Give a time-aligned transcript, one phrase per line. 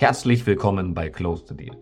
[0.00, 1.76] Herzlich willkommen bei Close the Deal.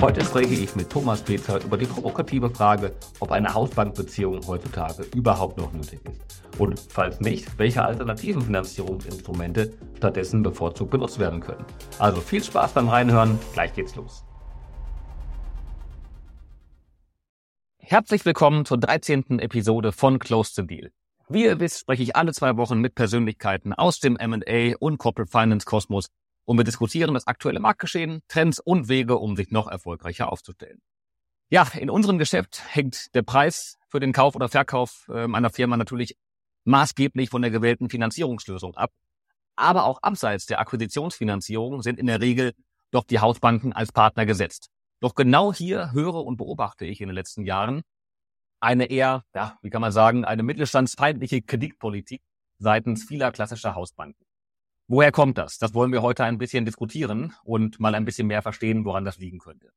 [0.00, 5.56] Heute spreche ich mit Thomas Petzer über die provokative Frage, ob eine Hausbankbeziehung heutzutage überhaupt
[5.56, 6.42] noch nötig ist.
[6.58, 11.64] Und falls nicht, welche alternativen Finanzierungsinstrumente stattdessen bevorzugt benutzt werden können.
[12.00, 14.24] Also viel Spaß beim Reinhören, gleich geht's los.
[17.78, 19.38] Herzlich willkommen zur 13.
[19.38, 20.90] Episode von Close the Deal.
[21.30, 25.30] Wie ihr wisst, spreche ich alle zwei Wochen mit Persönlichkeiten aus dem M&A und Corporate
[25.30, 26.08] Finance Kosmos
[26.46, 30.80] und wir diskutieren das aktuelle Marktgeschehen, Trends und Wege, um sich noch erfolgreicher aufzustellen.
[31.50, 35.76] Ja, in unserem Geschäft hängt der Preis für den Kauf oder Verkauf äh, einer Firma
[35.76, 36.16] natürlich
[36.64, 38.92] maßgeblich von der gewählten Finanzierungslösung ab.
[39.54, 42.54] Aber auch abseits der Akquisitionsfinanzierung sind in der Regel
[42.90, 44.70] doch die Hausbanken als Partner gesetzt.
[45.00, 47.82] Doch genau hier höre und beobachte ich in den letzten Jahren
[48.60, 52.22] eine eher, ja, wie kann man sagen, eine mittelstandsfeindliche Kreditpolitik
[52.58, 54.24] seitens vieler klassischer Hausbanken.
[54.86, 55.58] Woher kommt das?
[55.58, 59.18] Das wollen wir heute ein bisschen diskutieren und mal ein bisschen mehr verstehen, woran das
[59.18, 59.70] liegen könnte.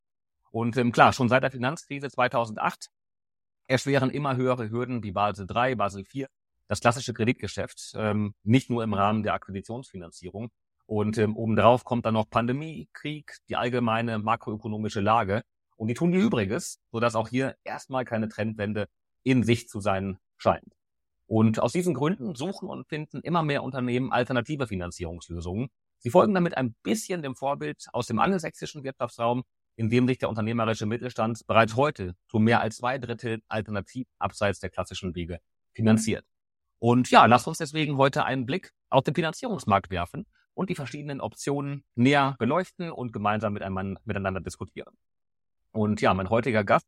[0.52, 2.88] Und ähm, klar, schon seit der Finanzkrise 2008
[3.68, 6.28] erschweren immer höhere Hürden wie Basel III, Basel IV
[6.68, 10.50] das klassische Kreditgeschäft, ähm, nicht nur im Rahmen der Akquisitionsfinanzierung,
[10.92, 15.42] und ähm, obendrauf kommt dann noch Pandemie, Krieg, die allgemeine makroökonomische Lage.
[15.82, 18.88] Und die tun ihr Übriges, sodass auch hier erstmal keine Trendwende
[19.24, 20.76] in Sicht zu sein scheint.
[21.26, 25.70] Und aus diesen Gründen suchen und finden immer mehr Unternehmen alternative Finanzierungslösungen.
[25.98, 29.42] Sie folgen damit ein bisschen dem Vorbild aus dem angelsächsischen Wirtschaftsraum,
[29.76, 34.60] in dem sich der unternehmerische Mittelstand bereits heute zu mehr als zwei Drittel alternativ abseits
[34.60, 35.40] der klassischen Wege
[35.74, 36.28] finanziert.
[36.78, 41.22] Und ja, lasst uns deswegen heute einen Blick auf den Finanzierungsmarkt werfen und die verschiedenen
[41.22, 44.96] Optionen näher beleuchten und gemeinsam miteinander diskutieren.
[45.72, 46.86] Und ja, mein heutiger Gast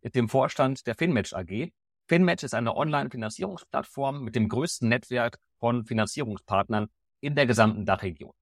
[0.00, 1.70] ist dem Vorstand der FinMatch AG.
[2.08, 6.88] FinMatch ist eine Online-Finanzierungsplattform mit dem größten Netzwerk von Finanzierungspartnern
[7.20, 8.32] in der gesamten Dachregion.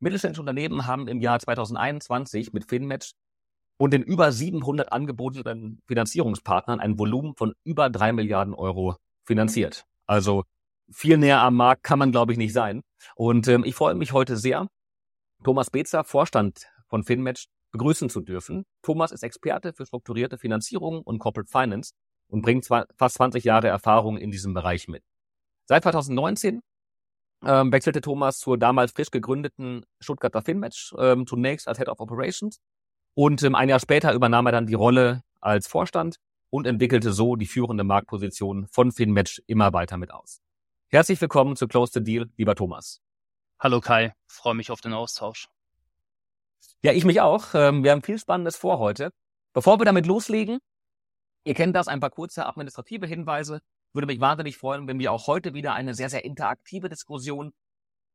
[0.00, 3.12] Mittelständische Unternehmen haben im Jahr 2021 mit FinMatch
[3.78, 9.84] und den über 700 angebotenen Finanzierungspartnern ein Volumen von über drei Milliarden Euro finanziert.
[10.06, 10.44] Also
[10.90, 12.82] viel näher am Markt kann man, glaube ich, nicht sein.
[13.16, 14.68] Und ähm, ich freue mich heute sehr,
[15.44, 18.64] Thomas Bezer, Vorstand von FinMatch, begrüßen zu dürfen.
[18.82, 21.92] Thomas ist Experte für strukturierte Finanzierung und Corporate Finance
[22.28, 25.02] und bringt fast 20 Jahre Erfahrung in diesem Bereich mit.
[25.66, 26.60] Seit 2019
[27.44, 32.58] ähm, wechselte Thomas zur damals frisch gegründeten Stuttgarter FinMatch, ähm, zunächst als Head of Operations
[33.14, 36.16] und ähm, ein Jahr später übernahm er dann die Rolle als Vorstand
[36.50, 40.40] und entwickelte so die führende Marktposition von FinMatch immer weiter mit aus.
[40.88, 43.00] Herzlich willkommen zu Close the Deal, lieber Thomas.
[43.60, 45.48] Hallo Kai, freue mich auf den Austausch.
[46.82, 47.54] Ja, ich mich auch.
[47.54, 49.10] Ähm, wir haben viel Spannendes vor heute.
[49.52, 50.58] Bevor wir damit loslegen,
[51.44, 53.60] ihr kennt das, ein paar kurze administrative Hinweise.
[53.92, 57.52] Würde mich wahnsinnig freuen, wenn wir auch heute wieder eine sehr, sehr interaktive Diskussion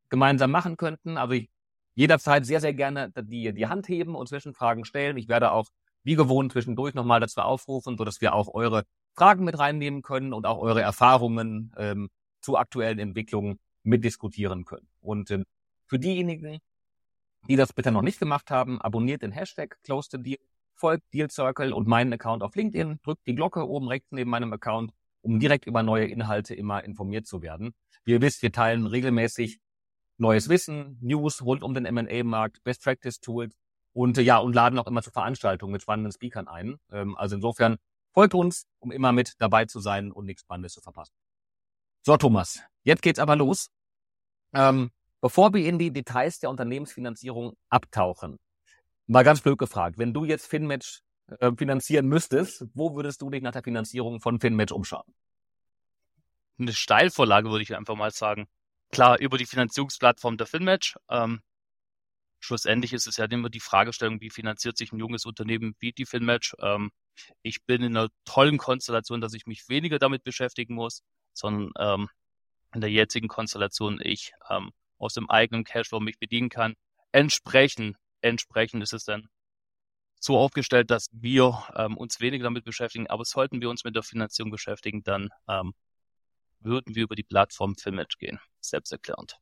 [0.09, 1.17] gemeinsam machen könnten.
[1.17, 1.49] Also ich
[1.95, 5.17] jederzeit sehr, sehr gerne die, die Hand heben und Zwischenfragen stellen.
[5.17, 5.67] Ich werde auch
[6.03, 8.83] wie gewohnt zwischendurch nochmal dazu aufrufen, sodass wir auch eure
[9.15, 12.09] Fragen mit reinnehmen können und auch eure Erfahrungen ähm,
[12.41, 14.87] zu aktuellen Entwicklungen mitdiskutieren können.
[15.01, 15.45] Und ähm,
[15.85, 16.59] für diejenigen,
[17.47, 20.39] die das bitte noch nicht gemacht haben, abonniert den Hashtag Close the Deal,
[20.73, 24.53] folgt Deal Circle und meinen Account auf LinkedIn, drückt die Glocke oben rechts neben meinem
[24.53, 27.73] Account, um direkt über neue Inhalte immer informiert zu werden.
[28.05, 29.59] Wie ihr wisst, wir teilen regelmäßig
[30.17, 33.55] neues Wissen, News rund um den M&A-Markt, Best Practice Tools
[33.93, 36.79] und ja, und laden auch immer zu Veranstaltungen mit spannenden Speakern ein.
[36.91, 37.77] Ähm, also insofern
[38.13, 41.13] folgt uns, um immer mit dabei zu sein und nichts Spannendes zu verpassen.
[42.01, 43.69] So, Thomas, jetzt geht's aber los.
[44.53, 44.91] Ähm,
[45.23, 48.39] bevor wir in die Details der Unternehmensfinanzierung abtauchen,
[49.07, 50.99] mal ganz blöd gefragt, wenn du jetzt FinMatch
[51.39, 55.15] äh, finanzieren müsstest, wo würdest du dich nach der Finanzierung von FinMatch umschauen?
[56.59, 58.47] Eine Steilvorlage würde ich einfach mal sagen.
[58.91, 60.97] Klar, über die Finanzierungsplattform der FinMatch.
[61.09, 61.41] Ähm,
[62.41, 66.05] schlussendlich ist es ja immer die Fragestellung, wie finanziert sich ein junges Unternehmen wie die
[66.05, 66.53] FinMatch.
[66.59, 66.91] Ähm,
[67.41, 71.01] ich bin in einer tollen Konstellation, dass ich mich weniger damit beschäftigen muss
[71.33, 72.09] sondern ähm,
[72.73, 76.75] in der jetzigen Konstellation ich ähm, aus dem eigenen Cashflow mich bedienen kann.
[77.11, 79.27] Entsprechend, entsprechend ist es dann
[80.19, 84.03] so aufgestellt, dass wir ähm, uns weniger damit beschäftigen, aber sollten wir uns mit der
[84.03, 85.73] Finanzierung beschäftigen, dann ähm,
[86.61, 89.37] würden wir über die Plattform Filmatch gehen, selbsterklärend.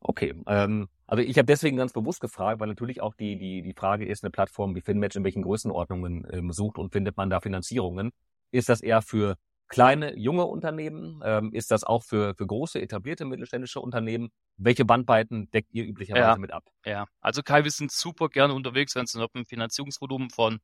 [0.00, 3.74] Okay, ähm, also ich habe deswegen ganz bewusst gefragt, weil natürlich auch die, die, die
[3.74, 7.40] Frage ist, eine Plattform wie FinMatch in welchen Größenordnungen ähm, sucht und findet man da
[7.40, 8.12] Finanzierungen?
[8.50, 9.36] Ist das eher für
[9.68, 11.20] kleine, junge Unternehmen?
[11.24, 14.30] Ähm, ist das auch für, für große, etablierte mittelständische Unternehmen?
[14.56, 16.64] Welche Bandbreiten deckt ihr üblicherweise ja, mit ab?
[16.84, 20.60] Ja, also Kai, wir sind super gerne unterwegs, wenn es um ein Finanzierungsvolumen von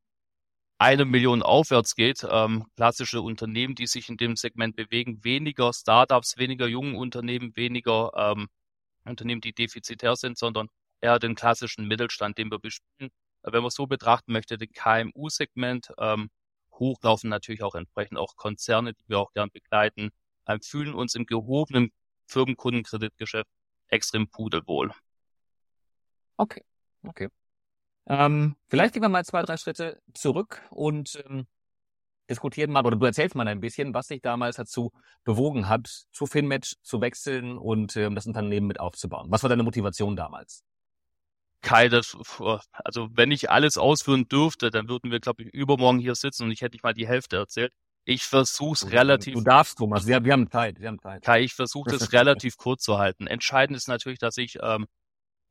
[0.78, 2.26] eine Million aufwärts geht.
[2.28, 8.10] Ähm, klassische Unternehmen, die sich in dem Segment bewegen, weniger Startups, weniger junge Unternehmen, weniger
[8.16, 8.48] ähm,
[9.04, 10.68] Unternehmen, die defizitär sind, sondern
[11.00, 13.10] eher den klassischen Mittelstand, den wir bespielen.
[13.44, 16.30] Wenn man so betrachten möchte, den KMU-Segment, ähm,
[16.82, 20.10] hochlaufen natürlich auch entsprechend auch Konzerne, die wir auch gern begleiten,
[20.46, 21.92] ähm, fühlen uns im gehobenen
[22.26, 23.48] Firmenkundenkreditgeschäft
[23.88, 24.92] extrem pudelwohl.
[26.36, 26.64] Okay,
[27.04, 27.28] okay.
[28.06, 31.46] Ähm, vielleicht gehen wir mal zwei, drei Schritte zurück und ähm,
[32.28, 34.90] diskutieren mal, oder du erzählst mal ein bisschen, was dich damals dazu
[35.22, 39.26] bewogen hat, zu Finmatch zu wechseln und ähm, das Unternehmen mit aufzubauen.
[39.30, 40.64] Was war deine Motivation damals?
[41.62, 42.16] Kai, das,
[42.72, 46.50] also wenn ich alles ausführen dürfte, dann würden wir, glaube ich, übermorgen hier sitzen und
[46.50, 47.72] ich hätte nicht mal die Hälfte erzählt.
[48.04, 49.34] Ich versuche es relativ.
[49.34, 50.06] Du darfst, Thomas.
[50.06, 50.80] Wir, wir haben Zeit.
[50.80, 51.22] Wir haben Zeit.
[51.22, 53.28] Kai, ich versuche es relativ kurz zu halten.
[53.28, 54.86] Entscheidend ist natürlich, dass ich ähm,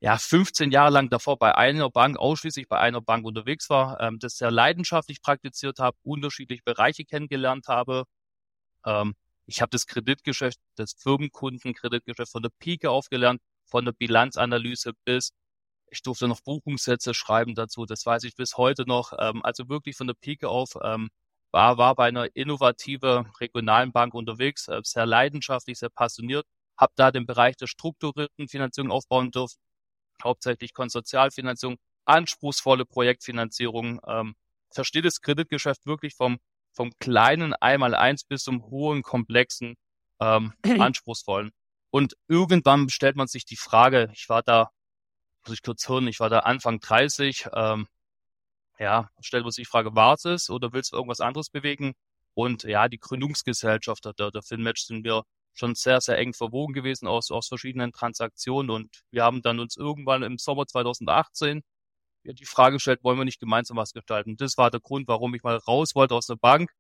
[0.02, 4.20] ja 15 Jahre lang davor bei einer Bank ausschließlich bei einer Bank unterwegs war, ähm,
[4.20, 8.04] das sehr leidenschaftlich praktiziert habe, unterschiedliche Bereiche kennengelernt habe.
[8.86, 9.16] Ähm,
[9.46, 15.32] ich habe das Kreditgeschäft, das Firmenkundenkreditgeschäft von der Pike aufgelernt, von der Bilanzanalyse bis
[15.92, 19.14] ich durfte noch Buchungssätze schreiben dazu, das weiß ich bis heute noch.
[19.20, 21.10] Ähm, also wirklich von der Pike auf ähm,
[21.52, 26.48] war, war bei einer innovative regionalen Bank unterwegs, äh, sehr leidenschaftlich, sehr passioniert,
[26.78, 29.58] habe da den Bereich der strukturierten Finanzierung aufbauen dürfen,
[30.24, 34.36] hauptsächlich Konsortialfinanzierung, anspruchsvolle Projektfinanzierung, ähm,
[34.72, 36.40] verstehe das Kreditgeschäft wirklich vom,
[36.74, 39.76] vom kleinen einmal eins bis zum hohen, komplexen,
[40.22, 41.52] ähm, anspruchsvollen.
[41.90, 44.72] Und irgendwann stellt man sich die Frage, ich war da
[45.46, 47.88] muss ich kurz hören, ich war da Anfang 30, ähm,
[48.80, 51.94] ja, stellt man sich die Frage, war es oder willst du irgendwas anderes bewegen?
[52.34, 55.24] Und ja, die Gründungsgesellschaft der, der Finmatch sind wir
[55.54, 59.78] schon sehr, sehr eng verwogen gewesen aus, aus verschiedenen Transaktionen und wir haben dann uns
[59.78, 61.62] irgendwann im Sommer 2018
[62.24, 64.38] die Frage gestellt, wollen wir nicht gemeinsam was gestalten?
[64.38, 66.72] Das war der Grund, warum ich mal raus wollte aus der Bank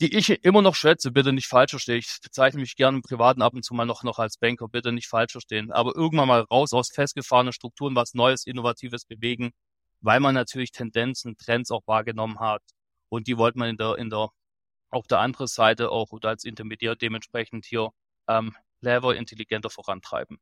[0.00, 1.98] die ich immer noch schätze, bitte nicht falsch verstehen.
[1.98, 4.92] Ich bezeichne mich gerne im Privaten ab und zu mal noch, noch als Banker, bitte
[4.92, 5.72] nicht falsch verstehen.
[5.72, 9.52] Aber irgendwann mal raus aus festgefahrenen Strukturen, was Neues, Innovatives bewegen,
[10.00, 12.62] weil man natürlich Tendenzen, Trends auch wahrgenommen hat.
[13.08, 14.28] Und die wollte man in der, in der,
[14.90, 17.90] auf der anderen Seite auch oder als Intermediär dementsprechend hier
[18.28, 20.38] ähm, clever, intelligenter vorantreiben.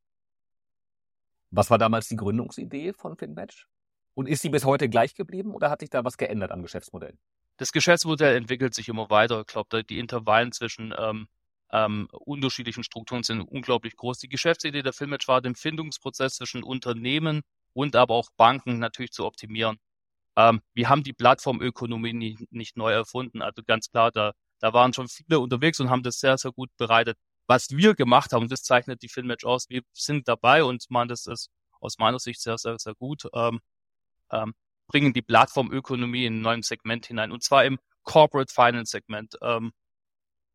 [1.51, 3.69] Was war damals die Gründungsidee von FinMatch?
[4.15, 7.17] Und ist sie bis heute gleich geblieben oder hat sich da was geändert am Geschäftsmodell?
[7.57, 9.41] Das Geschäftsmodell entwickelt sich immer weiter.
[9.41, 11.29] Ich glaube, die Intervallen zwischen ähm,
[11.73, 14.19] ähm, unterschiedlichen Strukturen sind unglaublich groß.
[14.19, 17.43] Die Geschäftsidee der Filmatch war, den Findungsprozess zwischen Unternehmen
[17.73, 19.79] und aber auch Banken natürlich zu optimieren.
[20.37, 23.43] Ähm, wir haben die Plattformökonomie nicht, nicht neu erfunden.
[23.43, 26.71] Also ganz klar, da, da waren schon viele unterwegs und haben das sehr, sehr gut
[26.77, 27.19] bereitet.
[27.47, 31.27] Was wir gemacht haben, das zeichnet die Filmatch aus, wir sind dabei und man, das
[31.27, 33.25] ist aus meiner Sicht sehr, sehr, sehr gut.
[33.35, 33.61] Ähm,
[34.33, 34.55] ähm,
[34.95, 39.73] bringen die Plattformökonomie in ein neues Segment hinein, und zwar im Corporate Finance Segment, ähm,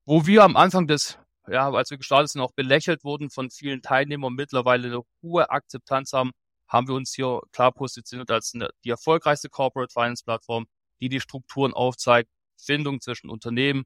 [0.05, 1.19] wo wir am Anfang des,
[1.49, 6.13] ja, als wir gestartet sind, auch belächelt wurden von vielen Teilnehmern, mittlerweile eine hohe Akzeptanz
[6.13, 6.31] haben,
[6.69, 10.67] haben wir uns hier klar positioniert als eine, die erfolgreichste Corporate Finance Plattform,
[11.01, 13.83] die die Strukturen aufzeigt, Findung zwischen Unternehmen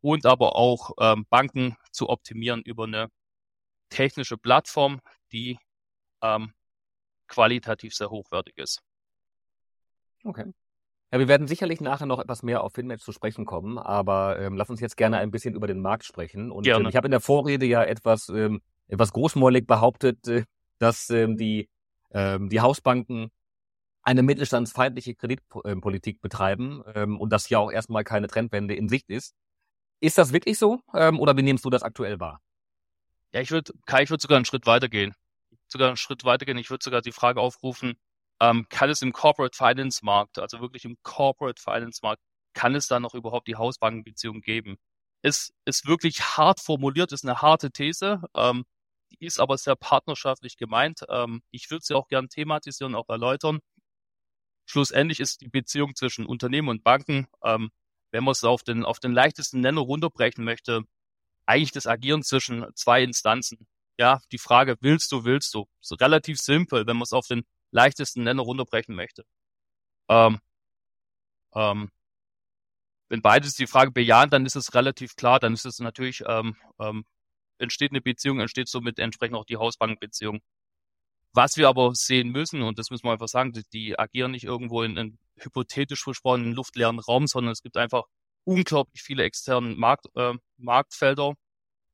[0.00, 3.06] und aber auch ähm, Banken zu optimieren über eine
[3.88, 5.00] technische Plattform,
[5.30, 5.60] die
[6.22, 6.54] ähm,
[7.28, 8.82] qualitativ sehr hochwertig ist.
[10.24, 10.52] Okay.
[11.12, 14.56] Ja, wir werden sicherlich nachher noch etwas mehr auf Finmatch zu sprechen kommen, aber ähm,
[14.56, 16.50] lass uns jetzt gerne ein bisschen über den Markt sprechen.
[16.50, 20.44] Und ähm, ich habe in der Vorrede ja etwas, ähm, etwas großmäulig behauptet, äh,
[20.78, 21.68] dass ähm, die,
[22.12, 23.30] ähm, die Hausbanken
[24.02, 29.34] eine mittelstandsfeindliche Kreditpolitik betreiben ähm, und dass hier auch erstmal keine Trendwende in Sicht ist.
[30.00, 32.40] Ist das wirklich so ähm, oder wie nimmst du das aktuell wahr?
[33.32, 35.14] Ja, ich würde, Kai, ich würde sogar einen Schritt weitergehen.
[35.68, 36.58] Sogar einen Schritt weitergehen.
[36.58, 37.94] Ich würde sogar die Frage aufrufen,
[38.42, 42.20] ähm, kann es im Corporate Finance Markt, also wirklich im Corporate Finance Markt,
[42.54, 44.78] kann es da noch überhaupt die Hausbankenbeziehung geben?
[45.22, 48.64] Es ist wirklich hart formuliert, ist eine harte These, ähm,
[49.12, 51.02] die ist aber sehr partnerschaftlich gemeint.
[51.08, 53.60] Ähm, ich würde sie auch gern thematisieren, auch erläutern.
[54.66, 57.70] Schlussendlich ist die Beziehung zwischen Unternehmen und Banken, ähm,
[58.10, 60.82] wenn man es auf den, auf den leichtesten Nenner runterbrechen möchte,
[61.46, 63.68] eigentlich das Agieren zwischen zwei Instanzen.
[63.98, 65.68] Ja, die Frage, willst du, willst du?
[65.80, 69.24] So relativ simpel, wenn man es auf den leichtesten Nenner runterbrechen möchte.
[70.08, 70.40] Ähm,
[71.54, 71.90] ähm,
[73.08, 76.56] wenn beides die Frage bejahen, dann ist es relativ klar, dann ist es natürlich, ähm,
[76.78, 77.04] ähm,
[77.58, 80.40] entsteht eine Beziehung, entsteht somit entsprechend auch die Hausbankbeziehung.
[81.34, 84.44] Was wir aber sehen müssen, und das müssen wir einfach sagen, die, die agieren nicht
[84.44, 88.04] irgendwo in, in hypothetisch versprochenen luftleeren Raum, sondern es gibt einfach
[88.44, 91.34] unglaublich viele externe Markt, äh, Marktfelder,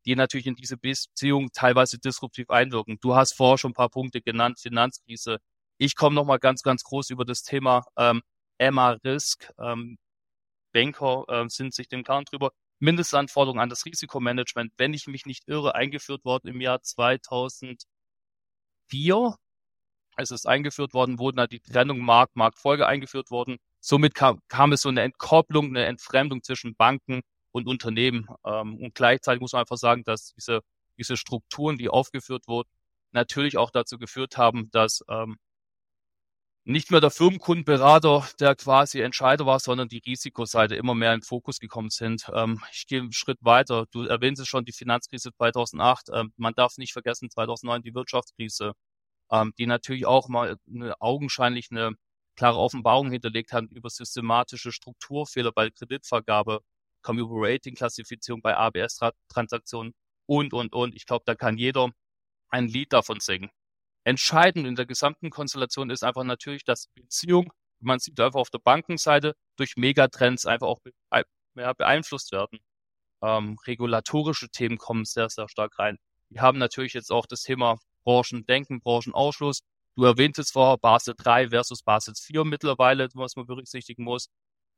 [0.07, 2.99] die natürlich in diese Beziehung teilweise disruptiv einwirken.
[3.01, 5.39] Du hast vorher schon ein paar Punkte genannt, Finanzkrise,
[5.79, 8.23] ich komme nochmal ganz, ganz groß über das Thema ähm,
[8.59, 9.53] Emma-Risk.
[9.59, 9.99] Ähm,
[10.73, 12.53] Banker äh, sind sich dem Klaren drüber.
[12.81, 17.83] Mindestanforderungen an das Risikomanagement, wenn ich mich nicht irre, eingeführt worden im Jahr 2000,
[18.89, 19.37] 2004,
[20.17, 23.59] es ist eingeführt worden, wurden da die Trennung Markt, Marktfolge eingeführt worden.
[23.81, 27.21] Somit kam, kam es so eine Entkopplung, eine Entfremdung zwischen Banken
[27.53, 28.27] und Unternehmen.
[28.45, 30.61] Ähm, und gleichzeitig muss man einfach sagen, dass diese,
[30.99, 32.69] diese Strukturen, die aufgeführt wurden,
[33.13, 35.37] natürlich auch dazu geführt haben, dass ähm,
[36.69, 41.27] nicht mehr der Firmenkundenberater der quasi Entscheider war, sondern die Risikoseite immer mehr in den
[41.27, 42.31] Fokus gekommen sind.
[42.35, 43.87] Ähm, ich gehe einen Schritt weiter.
[43.91, 46.11] Du erwähnst es schon, die Finanzkrise 2008.
[46.13, 48.75] Ähm, man darf nicht vergessen, 2009 die Wirtschaftskrise,
[49.31, 51.93] ähm, die natürlich auch mal eine, augenscheinlich eine
[52.37, 56.61] klare Offenbarung hinterlegt hat über systematische Strukturfehler bei Kreditvergabe,
[57.03, 59.95] kommen über Rating-Klassifizierung bei ABS-Transaktionen
[60.27, 60.95] und, und, und.
[60.95, 61.91] Ich glaube, da kann jeder
[62.51, 63.51] ein Lied davon singen.
[64.09, 68.59] Entscheidend in der gesamten Konstellation ist einfach natürlich, dass Beziehung, man sieht einfach auf der
[68.59, 70.81] Bankenseite, durch Megatrends einfach auch
[71.53, 72.59] beeinflusst werden.
[73.23, 75.99] Ähm, regulatorische Themen kommen sehr, sehr stark rein.
[76.31, 79.61] Wir haben natürlich jetzt auch das Thema Branchendenken, Branchenausschluss.
[79.95, 84.31] Du erwähntest vorher Basel 3 versus Basel 4 mittlerweile, was man berücksichtigen muss.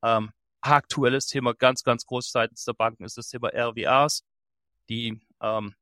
[0.03, 4.25] Ähm, aktuelles Thema ganz, ganz groß seitens der Banken ist das Thema RWAs,
[4.89, 5.77] die ähm,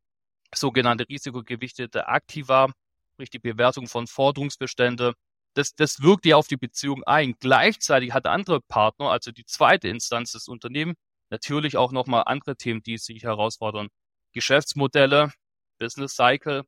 [0.54, 2.70] sogenannte risikogewichtete Aktiva,
[3.18, 5.14] sprich die Bewertung von Forderungsbestände.
[5.54, 7.34] Das, das wirkt ja auf die Beziehung ein.
[7.40, 10.96] Gleichzeitig hat andere Partner, also die zweite Instanz des Unternehmens,
[11.28, 13.88] natürlich auch nochmal andere Themen, die sich herausfordern.
[14.34, 15.32] Geschäftsmodelle,
[15.80, 16.62] Business Cycle,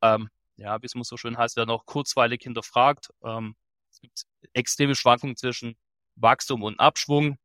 [0.00, 3.10] ähm, ja, wie es immer so schön heißt, werden auch kurzweilig hinterfragt.
[3.22, 3.54] Ähm,
[3.90, 4.22] es gibt
[4.54, 5.76] extreme Schwankungen zwischen
[6.16, 7.36] Wachstum und Abschwung.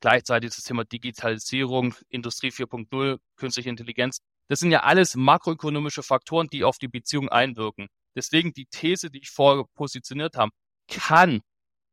[0.00, 4.18] Gleichzeitig das Thema Digitalisierung, Industrie 4.0, künstliche Intelligenz.
[4.48, 7.88] Das sind ja alles makroökonomische Faktoren, die auf die Beziehung einwirken.
[8.16, 10.52] Deswegen die These, die ich vorher positioniert habe,
[10.88, 11.42] kann,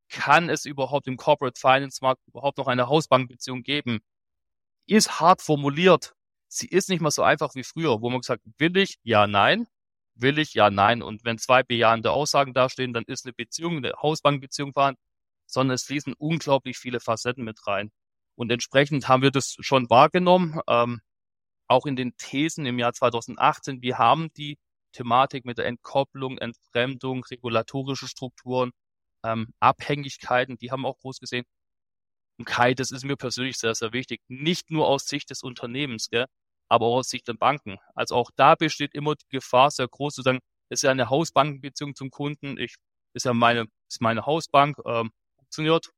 [0.10, 4.00] kann es überhaupt im Corporate Finance Markt überhaupt noch eine Hausbankbeziehung geben?
[4.88, 6.14] Ist hart formuliert.
[6.48, 9.68] Sie ist nicht mehr so einfach wie früher, wo man gesagt, will ich, ja, nein,
[10.16, 11.02] will ich, ja, nein.
[11.02, 15.02] Und wenn zwei bejahende Aussagen dastehen, dann ist eine Beziehung, eine Hausbankbeziehung vorhanden,
[15.46, 17.92] sondern es fließen unglaublich viele Facetten mit rein.
[18.36, 20.60] Und entsprechend haben wir das schon wahrgenommen.
[20.68, 21.02] Ähm,
[21.68, 24.58] auch in den Thesen im Jahr 2018, wir haben die
[24.94, 28.72] Thematik mit der Entkopplung, Entfremdung, regulatorische Strukturen,
[29.24, 31.46] ähm, Abhängigkeiten, die haben auch groß gesehen.
[32.38, 34.22] Und Kai, das ist mir persönlich sehr, sehr wichtig.
[34.28, 36.26] Nicht nur aus Sicht des Unternehmens, gell,
[36.70, 37.78] aber auch aus Sicht der Banken.
[37.96, 41.10] Also auch da besteht immer die Gefahr sehr groß zu sagen, es ist ja eine
[41.10, 42.58] Hausbankenbeziehung zum Kunden.
[42.58, 42.76] Ich,
[43.14, 45.92] ist ja meine, ist meine Hausbank, ähm, funktioniert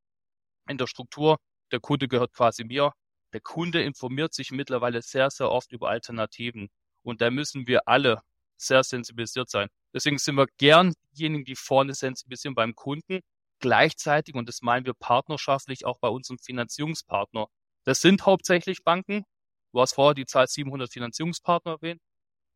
[0.70, 1.38] in der Struktur.
[1.72, 2.94] Der Kunde gehört quasi mir
[3.38, 6.70] der Kunde informiert sich mittlerweile sehr, sehr oft über Alternativen.
[7.04, 8.24] Und da müssen wir alle
[8.56, 9.68] sehr sensibilisiert sein.
[9.94, 13.20] Deswegen sind wir gern diejenigen, die vorne sensibilisieren beim Kunden.
[13.60, 17.46] Gleichzeitig, und das meinen wir partnerschaftlich auch bei unserem Finanzierungspartner.
[17.84, 19.24] Das sind hauptsächlich Banken.
[19.72, 22.02] Du hast vorher die Zahl 700 Finanzierungspartner erwähnt.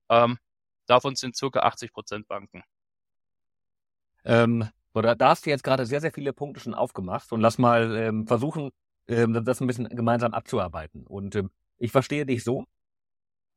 [0.10, 0.40] Ähm,
[0.88, 2.64] davon sind circa 80 Prozent Banken.
[4.24, 7.96] Ähm, da hast du jetzt gerade sehr, sehr viele Punkte schon aufgemacht und lass mal
[7.96, 8.72] ähm, versuchen,
[9.08, 11.06] ähm, das ein bisschen gemeinsam abzuarbeiten.
[11.06, 12.66] Und ähm, ich verstehe dich so,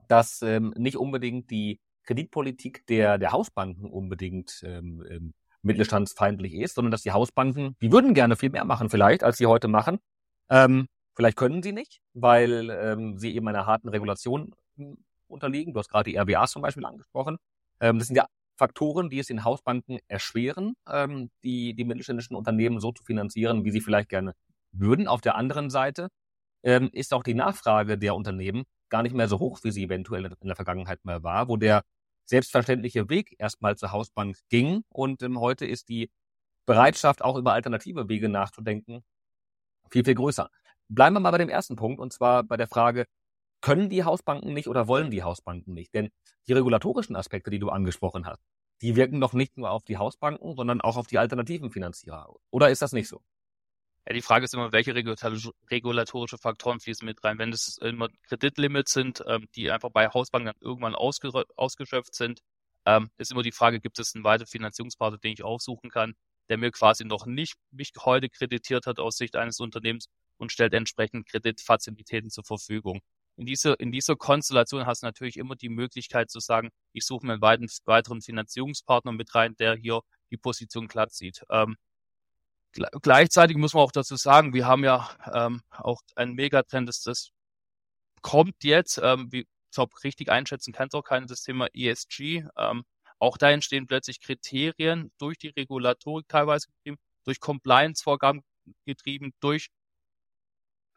[0.09, 6.91] dass ähm, nicht unbedingt die Kreditpolitik der, der Hausbanken unbedingt ähm, ähm, mittelstandsfeindlich ist, sondern
[6.91, 9.99] dass die Hausbanken, die würden gerne viel mehr machen vielleicht, als sie heute machen.
[10.51, 15.73] Ähm, vielleicht können sie nicht, weil ähm, sie eben einer harten Regulation hm, unterliegen.
[15.73, 17.39] Du hast gerade die RWAs zum Beispiel angesprochen.
[17.81, 22.79] Ähm, das sind ja Faktoren, die es den Hausbanken erschweren, ähm, die, die mittelständischen Unternehmen
[22.79, 24.35] so zu finanzieren, wie sie vielleicht gerne
[24.79, 25.09] würden.
[25.09, 26.09] Auf der anderen Seite
[26.63, 30.25] ähm, ist auch die Nachfrage der Unternehmen gar nicht mehr so hoch, wie sie eventuell
[30.25, 31.83] in der Vergangenheit mal war, wo der
[32.27, 34.85] selbstverständliche Weg erstmal zur Hausbank ging.
[34.89, 36.11] Und ähm, heute ist die
[36.67, 39.05] Bereitschaft, auch über alternative Wege nachzudenken,
[39.91, 40.51] viel, viel größer.
[40.89, 43.07] Bleiben wir mal bei dem ersten Punkt, und zwar bei der Frage,
[43.61, 45.95] können die Hausbanken nicht oder wollen die Hausbanken nicht?
[45.95, 46.11] Denn
[46.47, 48.43] die regulatorischen Aspekte, die du angesprochen hast,
[48.83, 52.35] die wirken doch nicht nur auf die Hausbanken, sondern auch auf die alternativen Finanzierer.
[52.51, 53.23] Oder ist das nicht so?
[54.07, 57.39] Ja, die Frage ist immer, welche regulatorische Faktoren fließen mit rein.
[57.39, 62.41] Wenn es immer Kreditlimits sind, ähm, die einfach bei Hausbanken dann irgendwann ausge ausgeschöpft sind,
[62.87, 66.15] ähm, ist immer die Frage, gibt es einen weiteren Finanzierungspartner, den ich aufsuchen kann,
[66.51, 70.75] der mir quasi noch nicht mich heute kreditiert hat aus Sicht eines Unternehmens und stellt
[70.75, 73.01] entsprechend Kreditfazilitäten zur Verfügung.
[73.37, 77.27] In dieser, in dieser Konstellation hast du natürlich immer die Möglichkeit zu sagen, ich suche
[77.27, 81.43] mir einen weiteren Finanzierungspartner mit rein, der hier die Position glatt sieht.
[81.51, 81.77] Ähm,
[83.03, 87.31] Gleichzeitig muss man auch dazu sagen, wir haben ja ähm, auch einen Megatrend, das, das
[88.23, 92.45] kommt jetzt, ähm, wie glaube, richtig einschätzen kann es auch keiner, das Thema ESG.
[92.57, 92.85] Ähm,
[93.19, 98.43] auch da entstehen plötzlich Kriterien durch die Regulatorik teilweise getrieben, durch Compliance-Vorgaben
[98.87, 99.69] getrieben, durch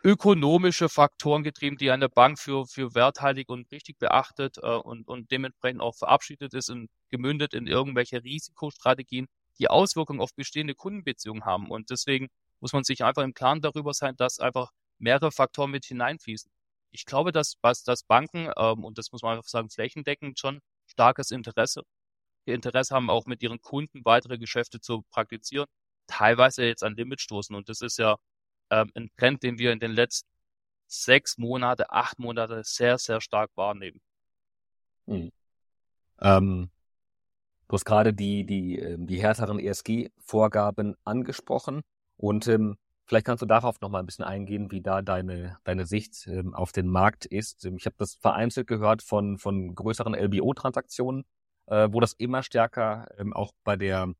[0.03, 5.31] ökonomische Faktoren getrieben, die eine Bank für, für werthaltig und richtig beachtet äh, und, und
[5.31, 9.27] dementsprechend auch verabschiedet ist und gemündet in irgendwelche Risikostrategien,
[9.59, 11.69] die Auswirkungen auf bestehende Kundenbeziehungen haben.
[11.69, 15.85] Und deswegen muss man sich einfach im Klaren darüber sein, dass einfach mehrere Faktoren mit
[15.85, 16.51] hineinfließen.
[16.91, 20.61] Ich glaube, dass, was, dass Banken, ähm, und das muss man einfach sagen, flächendeckend schon
[20.87, 21.83] starkes Interesse,
[22.45, 25.67] Interesse haben, auch mit ihren Kunden weitere Geschäfte zu praktizieren,
[26.07, 27.55] teilweise jetzt an Limit stoßen.
[27.55, 28.15] Und das ist ja
[28.69, 30.29] ähm, ein Trend, den wir in den letzten
[30.87, 33.99] sechs Monate, acht Monate sehr, sehr stark wahrnehmen.
[35.05, 35.31] Hm.
[36.19, 36.69] Ähm,
[37.67, 41.81] du hast gerade die, die, ähm, die härteren ESG-Vorgaben angesprochen
[42.17, 45.85] und ähm, vielleicht kannst du darauf noch mal ein bisschen eingehen, wie da deine, deine
[45.85, 47.65] Sicht ähm, auf den Markt ist.
[47.65, 51.25] Ich habe das vereinzelt gehört von, von größeren LBO-Transaktionen,
[51.67, 54.13] äh, wo das immer stärker ähm, auch bei der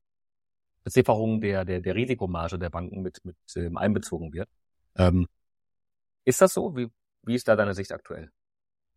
[0.84, 4.48] Bezifferung der, der, der Risikomarge der Banken mit, mit ähm, einbezogen wird.
[4.96, 5.26] Ähm,
[6.24, 6.76] ist das so?
[6.76, 6.88] Wie,
[7.22, 8.30] wie ist da deine Sicht aktuell?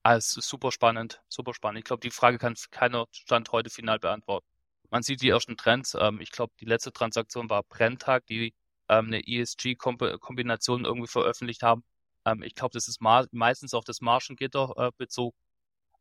[0.03, 1.79] Also super spannend, super spannend.
[1.79, 4.47] Ich glaube, die Frage kann keiner Stand heute final beantworten.
[4.89, 5.95] Man sieht die ersten Trends.
[5.99, 8.53] Ähm, ich glaube, die letzte Transaktion war Brenntag, die
[8.89, 11.83] ähm, eine ESG-Kombination irgendwie veröffentlicht haben.
[12.25, 15.37] Ähm, ich glaube, das ist meistens auf das Margengitter äh, bezogen.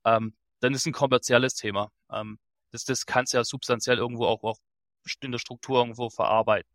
[0.04, 1.90] Ähm, dann ist ein kommerzielles Thema.
[2.10, 2.38] Ähm,
[2.72, 4.58] das, das kannst du ja substanziell irgendwo auch, auch
[5.02, 6.70] bestimmte Struktur irgendwo verarbeiten.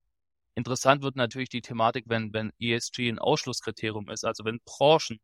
[0.56, 5.20] Interessant wird natürlich die Thematik, wenn, wenn ESG ein Ausschlusskriterium ist, also wenn Branchen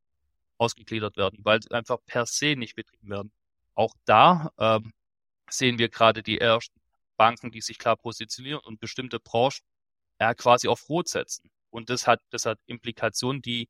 [0.62, 3.32] ausgegliedert werden, weil sie einfach per se nicht betrieben werden.
[3.74, 4.94] Auch da ähm,
[5.50, 6.80] sehen wir gerade die ersten
[7.18, 9.64] Banken, die sich klar positionieren und bestimmte Branchen
[10.20, 11.50] ja, quasi auf Rot setzen.
[11.72, 13.70] Und das hat, das hat Implikationen, die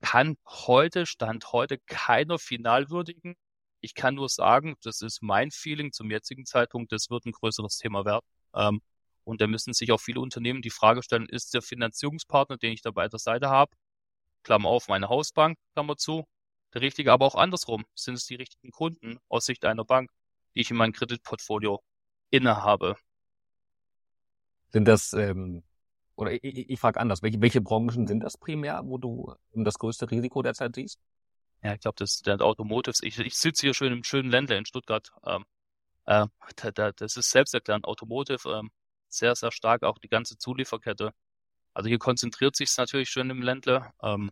[0.00, 3.34] kann heute, Stand heute, keiner final würdigen.
[3.80, 7.78] Ich kann nur sagen, das ist mein Feeling zum jetzigen Zeitpunkt, das wird ein größeres
[7.78, 8.24] Thema werden.
[8.54, 8.82] Ähm,
[9.24, 12.82] und da müssen sich auch viele Unternehmen die Frage stellen, ist der Finanzierungspartner, den ich
[12.82, 13.72] da bei der Seite habe,
[14.44, 16.24] Klammer auf, meine Hausbank, Klammer zu,
[16.72, 20.10] der richtige, aber auch andersrum, sind es die richtigen Kunden aus Sicht einer Bank,
[20.54, 21.82] die ich in meinem Kreditportfolio
[22.30, 22.96] innehabe.
[24.68, 25.62] Sind das, ähm,
[26.16, 29.78] oder ich, ich, ich frage anders, welche, welche Branchen sind das primär, wo du das
[29.78, 31.00] größte Risiko derzeit siehst?
[31.62, 33.02] Ja, ich glaube, das ist der Automotives.
[33.02, 35.10] Ich, ich sitze hier schön im schönen Ländler in Stuttgart.
[35.24, 35.44] Ähm,
[36.06, 37.86] äh, da, da, das ist selbsterklärend.
[37.86, 38.70] Automotive, ähm,
[39.08, 41.12] sehr, sehr stark, auch die ganze Zulieferkette.
[41.74, 43.92] Also hier konzentriert sich es natürlich schön im Ländle.
[44.02, 44.30] Ähm,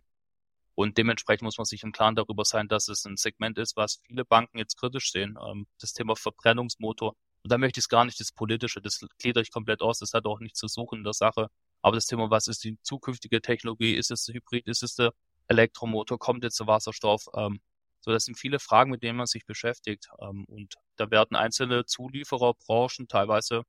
[0.75, 4.01] und dementsprechend muss man sich im Klaren darüber sein, dass es ein Segment ist, was
[4.07, 5.37] viele Banken jetzt kritisch sehen.
[5.47, 7.15] Ähm, das Thema Verbrennungsmotor.
[7.43, 10.13] Und da möchte ich es gar nicht das Politische, das gliedere ich komplett aus, das
[10.13, 11.49] hat auch nichts zu suchen in der Sache.
[11.81, 13.93] Aber das Thema, was ist die zukünftige Technologie?
[13.95, 14.65] Ist es der Hybrid?
[14.67, 15.13] Ist es der
[15.47, 16.17] Elektromotor?
[16.17, 17.27] Kommt jetzt der Wasserstoff?
[17.35, 17.59] Ähm,
[17.99, 20.07] so, das sind viele Fragen, mit denen man sich beschäftigt.
[20.19, 23.63] Ähm, und da werden einzelne Zulieferer, Branchen teilweise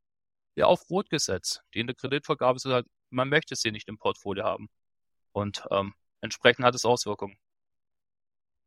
[0.56, 4.44] ja auf Rot gesetzt, die in der Kreditvergabe sagen, man möchte sie nicht im Portfolio
[4.44, 4.68] haben.
[5.32, 7.36] Und ähm, entsprechend hat es Auswirkungen.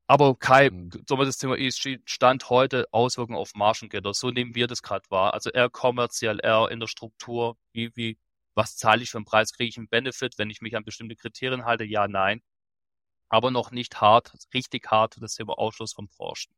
[0.07, 0.91] Aber Kai, mhm.
[1.07, 4.13] so das Thema ESG stand heute Auswirkungen auf Margengitter.
[4.13, 5.33] So nehmen wir das gerade wahr.
[5.33, 8.17] Also eher kommerziell, eher in der Struktur, wie, wie,
[8.55, 11.15] was zahle ich für einen Preis, kriege ich einen Benefit, wenn ich mich an bestimmte
[11.15, 11.83] Kriterien halte?
[11.83, 12.41] Ja, nein
[13.29, 16.53] aber noch nicht hart, richtig hart das Thema Ausschluss von Branchen.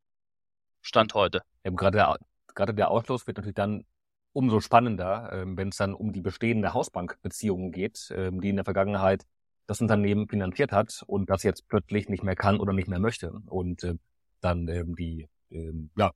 [0.82, 1.42] Stand heute.
[1.64, 2.18] Eben gerade, der,
[2.56, 3.86] gerade der Ausschluss wird natürlich dann
[4.34, 8.66] umso spannender, ähm, wenn es dann um die bestehende Hausbankbeziehungen geht, ähm, die in der
[8.66, 9.26] Vergangenheit
[9.68, 13.32] das Unternehmen finanziert hat und das jetzt plötzlich nicht mehr kann oder nicht mehr möchte
[13.48, 13.96] und äh,
[14.42, 16.12] dann ähm, die ähm, ja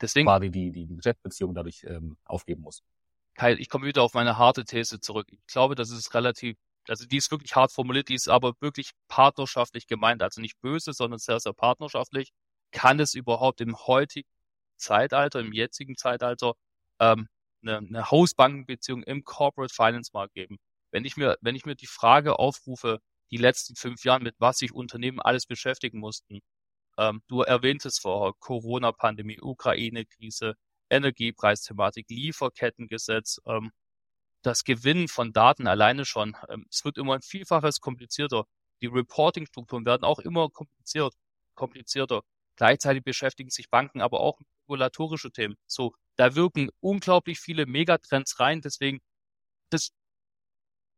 [0.00, 2.82] deswegen quasi die die, die Geschäftsbeziehung dadurch ähm, aufgeben muss.
[3.34, 5.26] Kai, ich komme wieder auf meine harte These zurück.
[5.30, 6.56] Ich glaube, das ist relativ
[6.88, 10.92] also die ist wirklich hart formuliert, die ist aber wirklich partnerschaftlich gemeint, also nicht böse,
[10.92, 12.32] sondern sehr, sehr partnerschaftlich.
[12.72, 14.28] Kann es überhaupt im heutigen
[14.76, 16.54] Zeitalter, im jetzigen Zeitalter,
[17.00, 17.28] ähm,
[17.62, 20.58] eine, eine Hausbankenbeziehung im Corporate Finance Markt geben?
[20.90, 23.00] Wenn ich mir, wenn ich mir die Frage aufrufe,
[23.30, 26.40] die letzten fünf Jahre, mit was sich Unternehmen alles beschäftigen mussten,
[26.98, 30.54] ähm, du erwähntest vorher Corona-Pandemie, Ukraine-Krise,
[30.90, 33.72] Energiepreisthematik, Lieferkettengesetz, ähm,
[34.42, 36.36] das Gewinnen von Daten alleine schon.
[36.48, 38.44] Ähm, es wird immer ein Vielfaches komplizierter.
[38.82, 41.14] Die Reporting-Strukturen werden auch immer kompliziert,
[41.54, 42.22] komplizierter.
[42.56, 45.56] Gleichzeitig beschäftigen sich Banken aber auch mit regulatorische Themen.
[45.66, 48.60] So, da wirken unglaublich viele Megatrends rein.
[48.60, 49.00] Deswegen,
[49.70, 49.92] das,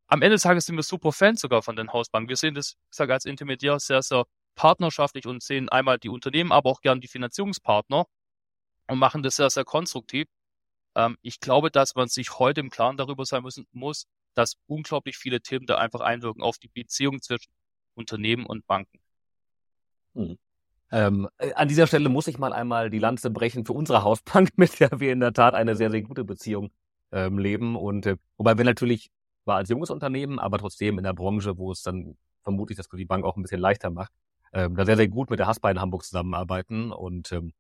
[0.07, 2.29] am Ende des Tages sind wir super Fans sogar von den Hausbanken.
[2.29, 4.25] Wir sehen das, ich sage als Intermediär sehr, sehr
[4.55, 8.07] partnerschaftlich und sehen einmal die Unternehmen, aber auch gern die Finanzierungspartner
[8.89, 10.27] und machen das sehr, sehr konstruktiv.
[10.95, 15.17] Ähm, ich glaube, dass man sich heute im Klaren darüber sein müssen, muss, dass unglaublich
[15.17, 17.53] viele Themen da einfach einwirken auf die Beziehung zwischen
[17.95, 19.01] Unternehmen und Banken.
[20.15, 20.39] Hm.
[20.95, 24.51] Ähm, äh, an dieser Stelle muss ich mal einmal die Lanze brechen für unsere Hausbank,
[24.57, 26.71] mit der wir in der Tat eine sehr, sehr gute Beziehung
[27.11, 27.75] ähm, leben.
[27.75, 29.11] Und äh, wobei wir natürlich
[29.45, 32.97] war als junges Unternehmen, aber trotzdem in der Branche, wo es dann vermutlich das für
[32.97, 34.13] die Bank auch ein bisschen leichter macht,
[34.53, 36.93] ähm, da sehr, sehr gut mit der Haspa in Hamburg zusammenarbeiten.
[36.93, 37.53] Und ähm,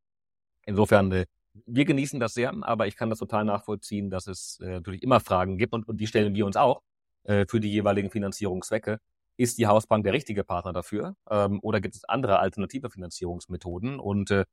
[0.64, 1.26] insofern, äh,
[1.66, 5.18] wir genießen das sehr, aber ich kann das total nachvollziehen, dass es äh, natürlich immer
[5.18, 6.82] Fragen gibt und, und die stellen wir uns auch
[7.24, 9.00] äh, für die jeweiligen Finanzierungszwecke.
[9.36, 11.16] Ist die Hausbank der richtige Partner dafür?
[11.28, 13.98] Ähm, oder gibt es andere alternative Finanzierungsmethoden?
[13.98, 14.44] Und äh,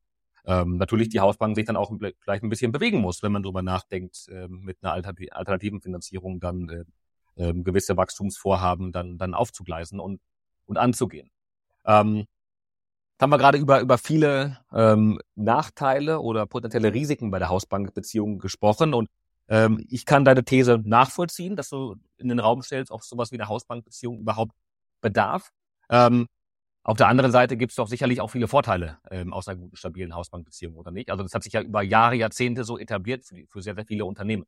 [0.45, 3.61] ähm, natürlich die Hausbank sich dann auch vielleicht ein bisschen bewegen muss, wenn man darüber
[3.61, 6.83] nachdenkt, äh, mit einer alternativen Finanzierung dann äh,
[7.35, 10.19] äh, gewisse Wachstumsvorhaben dann, dann aufzugleisen und,
[10.65, 11.29] und anzugehen.
[11.85, 12.25] Ähm,
[13.21, 18.95] haben wir gerade über, über viele ähm, Nachteile oder potenzielle Risiken bei der Hausbankbeziehung gesprochen
[18.95, 19.09] und
[19.47, 23.35] ähm, ich kann deine These nachvollziehen, dass du in den Raum stellst, ob sowas wie
[23.35, 24.53] eine Hausbankbeziehung überhaupt
[25.01, 25.49] bedarf.
[25.89, 26.27] Ähm,
[26.83, 29.75] auf der anderen Seite gibt es doch sicherlich auch viele Vorteile ähm, aus einer guten,
[29.75, 31.11] stabilen Hausbankbeziehung, oder nicht?
[31.11, 34.05] Also das hat sich ja über Jahre, Jahrzehnte so etabliert für, für sehr, sehr viele
[34.05, 34.45] Unternehmen.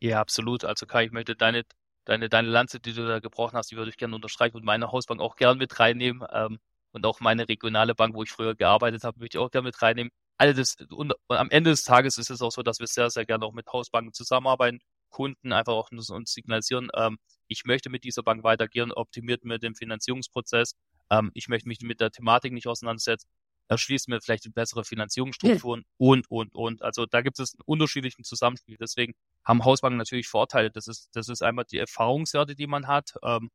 [0.00, 0.64] Ja, absolut.
[0.64, 1.64] Also Kai, ich möchte deine,
[2.04, 4.90] deine, deine Lanze, die du da gebrochen hast, die würde ich gerne unterstreichen und meine
[4.90, 6.26] Hausbank auch gern mit reinnehmen.
[6.32, 6.58] Ähm,
[6.92, 9.80] und auch meine regionale Bank, wo ich früher gearbeitet habe, möchte ich auch gerne mit
[9.80, 10.10] reinnehmen.
[10.38, 13.10] Alle das, und, und am Ende des Tages ist es auch so, dass wir sehr,
[13.10, 17.18] sehr gerne auch mit Hausbanken zusammenarbeiten, Kunden einfach auch uns signalisieren, ähm,
[17.48, 20.74] ich möchte mit dieser Bank weitergehen, optimiert mir den Finanzierungsprozess,
[21.10, 23.28] ähm, ich möchte mich mit der Thematik nicht auseinandersetzen,
[23.68, 25.86] erschließt mir vielleicht bessere Finanzierungsstrukturen ja.
[25.98, 26.82] und, und, und.
[26.82, 28.76] Also da gibt es einen unterschiedlichen Zusammenspiel.
[28.80, 30.70] Deswegen haben Hausbanken natürlich Vorteile.
[30.70, 33.14] Das ist, das ist einmal die Erfahrungswerte, die man hat.
[33.22, 33.50] Ähm,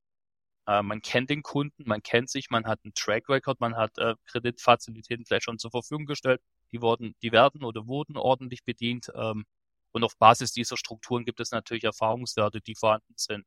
[0.67, 3.97] äh, man kennt den Kunden, man kennt sich, man hat einen Track Record, man hat
[3.97, 6.41] äh, Kreditfazilitäten vielleicht schon zur Verfügung gestellt.
[6.71, 9.11] Die wurden, die werden oder wurden ordentlich bedient.
[9.15, 9.45] Ähm,
[9.93, 13.45] und auf Basis dieser Strukturen gibt es natürlich Erfahrungswerte, die vorhanden sind.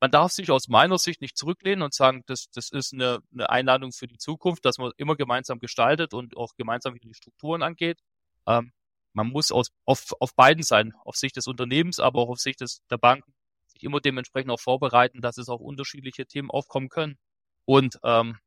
[0.00, 3.50] Man darf sich aus meiner Sicht nicht zurücklehnen und sagen, das, das ist eine, eine
[3.50, 8.00] Einladung für die Zukunft, dass man immer gemeinsam gestaltet und auch gemeinsam die Strukturen angeht.
[8.46, 8.72] Ähm,
[9.12, 12.60] man muss aus, auf, auf beiden Seiten, auf Sicht des Unternehmens, aber auch auf Sicht
[12.62, 13.34] des, der Banken,
[13.66, 17.18] sich immer dementsprechend auch vorbereiten, dass es auch unterschiedliche Themen aufkommen können.
[17.66, 18.38] Und ähm,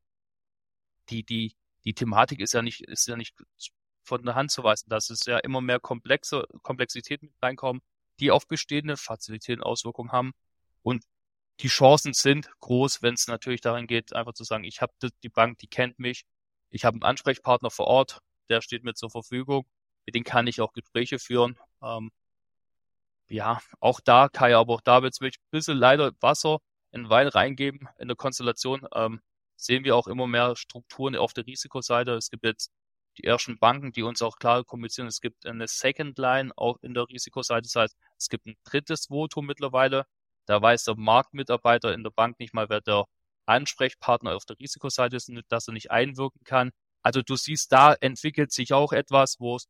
[1.10, 1.54] die, die,
[1.84, 3.36] die Thematik ist ja nicht, ist ja nicht
[4.04, 7.82] von der Hand zu weisen, dass es ja immer mehr komplexe Komplexitäten mit reinkommen,
[8.20, 10.32] die auf bestehende Fazilitäten Auswirkungen haben.
[10.82, 11.04] Und
[11.60, 15.28] die Chancen sind groß, wenn es natürlich darin geht, einfach zu sagen, ich habe die
[15.28, 16.24] Bank, die kennt mich,
[16.70, 19.64] ich habe einen Ansprechpartner vor Ort, der steht mir zur Verfügung,
[20.06, 21.58] mit dem kann ich auch Gespräche führen.
[21.82, 22.10] Ähm,
[23.28, 26.58] ja, auch da, Kai, aber auch da wird es ein bisschen leider Wasser
[26.90, 28.86] in Wein reingeben in der Konstellation.
[28.94, 29.20] Ähm,
[29.56, 32.12] sehen wir auch immer mehr Strukturen auf der Risikoseite.
[32.12, 32.70] Es gibt jetzt
[33.18, 35.08] die ersten Banken, die uns auch klar kommunizieren.
[35.08, 37.62] Es gibt eine Second Line auch in der Risikoseite.
[37.62, 40.06] Das heißt, es gibt ein drittes Votum mittlerweile.
[40.46, 43.04] Da weiß der Marktmitarbeiter in der Bank nicht mal, wer der
[43.46, 46.70] Ansprechpartner auf der Risikoseite ist, dass er nicht einwirken kann.
[47.02, 49.66] Also du siehst, da entwickelt sich auch etwas, wo es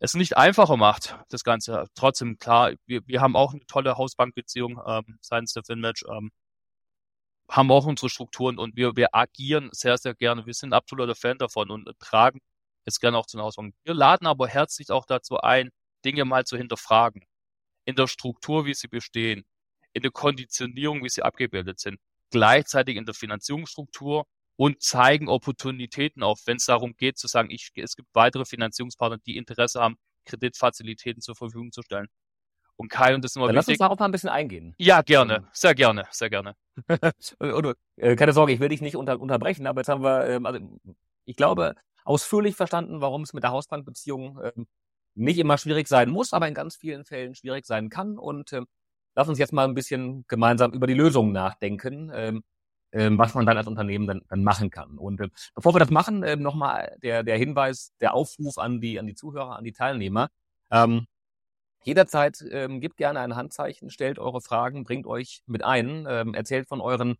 [0.00, 1.86] es nicht einfacher macht, das Ganze.
[1.94, 6.30] Trotzdem, klar, wir, wir haben auch eine tolle Hausbankbeziehung ähm, seitens der FinMatch, ähm,
[7.48, 10.46] haben auch unsere Strukturen und wir, wir agieren sehr, sehr gerne.
[10.46, 12.40] Wir sind absoluter Fan davon und tragen
[12.84, 13.74] es gerne auch zu einer Hausbank.
[13.84, 15.70] Wir laden aber herzlich auch dazu ein,
[16.04, 17.24] Dinge mal zu hinterfragen.
[17.86, 19.44] In der Struktur, wie sie bestehen,
[19.92, 21.98] in der Konditionierung, wie sie abgebildet sind,
[22.30, 27.70] gleichzeitig in der Finanzierungsstruktur und zeigen Opportunitäten auf, wenn es darum geht zu sagen, ich,
[27.76, 32.08] es gibt weitere Finanzierungspartner, die Interesse haben, Kreditfazilitäten zur Verfügung zu stellen.
[32.76, 33.66] Und Kai, und das ist immer Dann wichtig.
[33.66, 34.74] Lass uns darauf mal ein bisschen eingehen.
[34.78, 35.46] Ja, gerne.
[35.52, 36.06] Sehr gerne.
[36.10, 36.56] Sehr gerne.
[37.38, 40.46] und, äh, keine Sorge, ich will dich nicht unter, unterbrechen, aber jetzt haben wir, ähm,
[40.46, 40.58] also,
[41.24, 44.66] ich glaube, ausführlich verstanden, warum es mit der Hausbankbeziehung ähm,
[45.14, 48.18] nicht immer schwierig sein muss, aber in ganz vielen Fällen schwierig sein kann.
[48.18, 48.66] Und ähm,
[49.14, 52.10] lass uns jetzt mal ein bisschen gemeinsam über die Lösungen nachdenken.
[52.14, 52.44] Ähm,
[52.94, 54.98] ähm, was man dann als Unternehmen dann, dann machen kann.
[54.98, 58.98] Und äh, bevor wir das machen, äh, nochmal der, der Hinweis, der Aufruf an die,
[59.00, 60.30] an die Zuhörer, an die Teilnehmer.
[60.70, 61.06] Ähm,
[61.82, 66.68] jederzeit ähm, gebt gerne ein Handzeichen, stellt eure Fragen, bringt euch mit ein, ähm, erzählt
[66.68, 67.16] von euren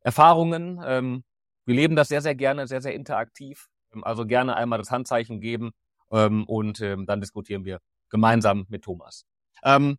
[0.00, 0.80] Erfahrungen.
[0.84, 1.24] Ähm,
[1.64, 3.68] wir leben das sehr, sehr gerne, sehr, sehr interaktiv.
[3.94, 5.72] Ähm, also gerne einmal das Handzeichen geben
[6.10, 9.26] ähm, und ähm, dann diskutieren wir gemeinsam mit Thomas.
[9.62, 9.98] Ähm,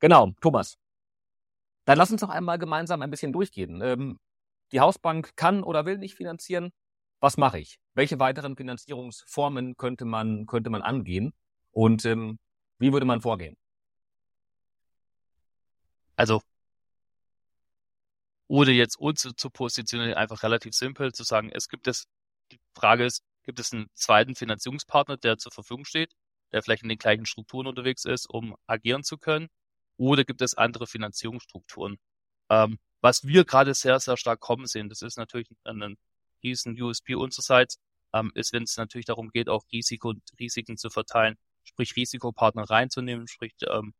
[0.00, 0.78] genau, Thomas.
[1.84, 3.80] Dann lass uns doch einmal gemeinsam ein bisschen durchgehen.
[3.80, 4.18] Ähm,
[4.72, 6.72] die Hausbank kann oder will nicht finanzieren.
[7.20, 7.78] Was mache ich?
[7.94, 11.32] Welche weiteren Finanzierungsformen könnte man, könnte man angehen?
[11.70, 12.38] Und ähm,
[12.78, 13.56] wie würde man vorgehen?
[16.16, 16.40] Also,
[18.48, 22.06] ohne jetzt uns zu positionieren, einfach relativ simpel zu sagen, es gibt es,
[22.52, 26.12] die Frage ist, gibt es einen zweiten Finanzierungspartner, der zur Verfügung steht,
[26.52, 29.48] der vielleicht in den gleichen Strukturen unterwegs ist, um agieren zu können?
[29.96, 31.98] Oder gibt es andere Finanzierungsstrukturen?
[32.50, 35.96] Ähm, was wir gerade sehr, sehr stark kommen sehen, das ist natürlich ein
[36.42, 37.78] riesen USP unsererseits,
[38.12, 43.28] ähm, ist, wenn es natürlich darum geht, auch Risiko, Risiken zu verteilen, sprich Risikopartner reinzunehmen,
[43.28, 43.94] sprich ähm,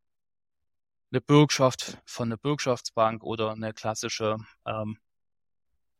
[1.10, 4.98] eine Bürgschaft von einer Bürgschaftsbank oder eine klassische ähm,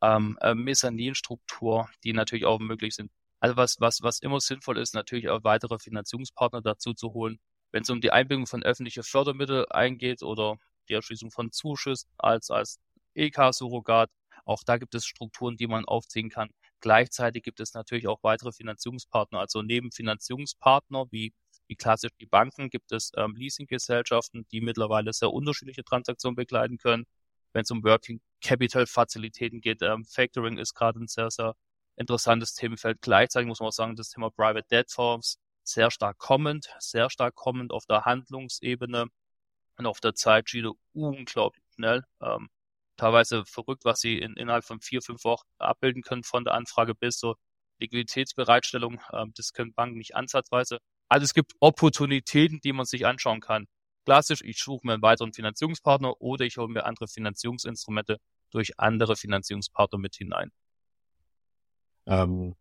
[0.03, 3.11] ähm, äh, Mezzaninstruktur, die natürlich auch möglich sind.
[3.41, 7.39] Also was, was, was immer sinnvoll ist, natürlich auch weitere Finanzierungspartner dazu zu holen.
[7.73, 10.57] Wenn es um die Einbindung von öffentlichen Fördermitteln eingeht oder
[10.89, 12.81] die Erschließung von Zuschüssen als, als
[13.15, 14.11] EK-Surrogat,
[14.45, 16.51] auch da gibt es Strukturen, die man aufziehen kann.
[16.81, 19.41] Gleichzeitig gibt es natürlich auch weitere Finanzierungspartner.
[19.41, 21.35] Also neben Finanzierungspartner wie,
[21.67, 27.07] wie klassisch die Banken gibt es ähm, Leasinggesellschaften, die mittlerweile sehr unterschiedliche Transaktionen begleiten können.
[27.57, 31.57] Wenn es um Working Capital Fazilitäten geht, ähm, Factoring ist gerade ein sehr, sehr
[31.97, 33.01] interessantes Themenfeld.
[33.01, 37.35] Gleichzeitig muss man auch sagen, das Thema Private Debt Forms sehr stark kommend, sehr stark
[37.35, 39.07] kommend auf der Handlungsebene
[39.79, 42.05] und auf der Zeitschiene unglaublich schnell.
[42.21, 42.51] Ähm,
[42.99, 46.95] teilweise verrückt, was sie in, innerhalb von vier, fünf Wochen abbilden können von der Anfrage
[46.95, 47.39] bis zur
[47.79, 49.01] Liquiditätsbereitstellung.
[49.15, 50.77] Ähm, das können Banken nicht ansatzweise.
[51.09, 53.67] Also es gibt Opportunitäten, die man sich anschauen kann.
[54.07, 58.19] Klassisch, ich suche mir einen weiteren Finanzierungspartner oder ich hole mir andere Finanzierungsinstrumente
[58.53, 60.53] durch andere Finanzierungspartner mit hinein.
[62.07, 62.55] Ähm,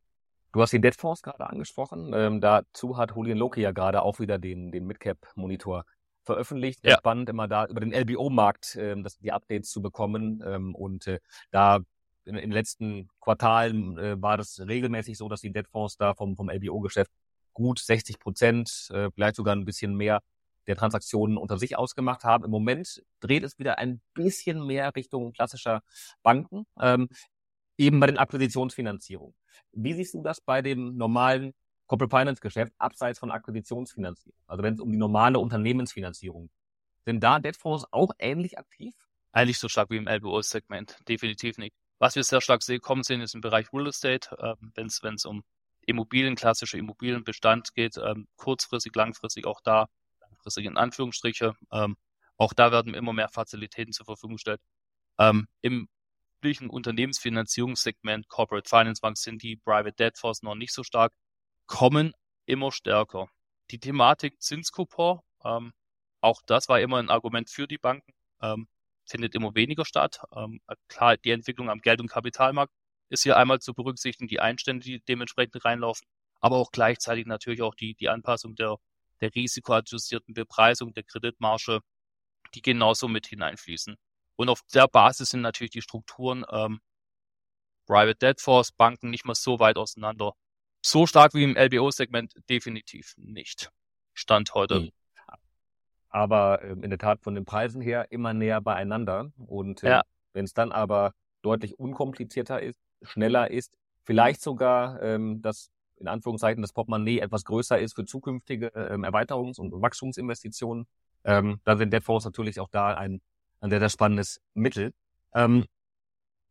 [0.54, 2.14] du hast die Debtfonds gerade angesprochen.
[2.16, 5.86] Ähm, dazu hat Julian Loki ja gerade auch wieder den, den Midcap-Monitor
[6.24, 6.80] veröffentlicht.
[6.84, 6.98] Ja.
[6.98, 10.44] Spannend, immer da über den LBO-Markt ähm, die Updates zu bekommen.
[10.44, 11.20] Ähm, und äh,
[11.52, 11.76] da
[12.26, 16.36] in, in den letzten Quartalen äh, war das regelmäßig so, dass die Debtfonds da vom,
[16.36, 17.12] vom LBO-Geschäft
[17.54, 20.22] gut 60 Prozent, äh, vielleicht sogar ein bisschen mehr
[20.68, 22.46] der Transaktionen unter sich ausgemacht haben.
[22.46, 25.82] Im Moment dreht es wieder ein bisschen mehr Richtung klassischer
[26.24, 27.08] Banken, ähm,
[27.78, 29.36] eben bei den Akquisitionsfinanzierungen.
[29.72, 31.54] Wie siehst du das bei dem normalen
[31.88, 34.38] Corporate Finance Geschäft abseits von Akquisitionsfinanzierung.
[34.48, 36.50] Also wenn es um die normale Unternehmensfinanzierung.
[37.06, 38.96] Sind da Debtfonds auch ähnlich aktiv?
[39.32, 40.98] Eigentlich so stark wie im LBO-Segment.
[41.08, 41.76] Definitiv nicht.
[42.00, 45.26] Was wir sehr stark sehen, kommen sehen, ist im Bereich Real Estate, äh, wenn es
[45.26, 45.44] um
[45.86, 49.88] Immobilien, klassische Immobilienbestand geht, ähm, kurzfristig, langfristig auch da,
[50.58, 51.54] in Anführungsstriche.
[51.72, 51.98] Ähm,
[52.38, 54.62] auch da werden immer mehr Fazilitäten zur Verfügung gestellt.
[55.20, 55.88] Ähm, Im
[56.40, 61.14] üblichen Unternehmensfinanzierungssegment Corporate Finance Bank sind die Private Debt Fonds noch nicht so stark
[61.68, 62.14] kommen
[62.46, 63.28] immer stärker.
[63.72, 65.74] Die Thematik Zinskupon, ähm,
[66.22, 68.68] auch das war immer ein Argument für die Banken, ähm,
[69.08, 70.22] findet immer weniger statt.
[70.36, 72.74] Ähm, klar, die Entwicklung am Geld- und Kapitalmarkt
[73.10, 76.08] ist hier einmal zu berücksichtigen, die Einstände, die dementsprechend reinlaufen,
[76.42, 78.78] aber auch gleichzeitig natürlich auch die, die Anpassung der,
[79.22, 81.80] der risikoadjustierten Bepreisung der Kreditmarge,
[82.54, 83.96] die genauso mit hineinfließen.
[84.36, 86.80] Und auf der Basis sind natürlich die Strukturen ähm,
[87.86, 90.34] Private Debt Force, Banken nicht mehr so weit auseinander,
[90.84, 93.72] so stark wie im LBO-Segment definitiv nicht.
[94.14, 94.82] Stand heute.
[94.82, 94.92] Mhm.
[96.10, 99.32] Aber äh, in der Tat von den Preisen her immer näher beieinander.
[99.38, 100.04] Und äh, ja.
[100.34, 106.62] wenn es dann aber deutlich unkomplizierter ist, schneller ist, vielleicht sogar ähm, das in Anführungszeichen
[106.62, 110.86] das Portemonnaie etwas größer ist für zukünftige ähm, Erweiterungs- und Wachstumsinvestitionen,
[111.24, 113.22] ähm, dann sind Debtfonds natürlich auch da ein,
[113.62, 114.94] ein sehr, sehr spannendes Mittel.
[115.34, 115.66] Ähm,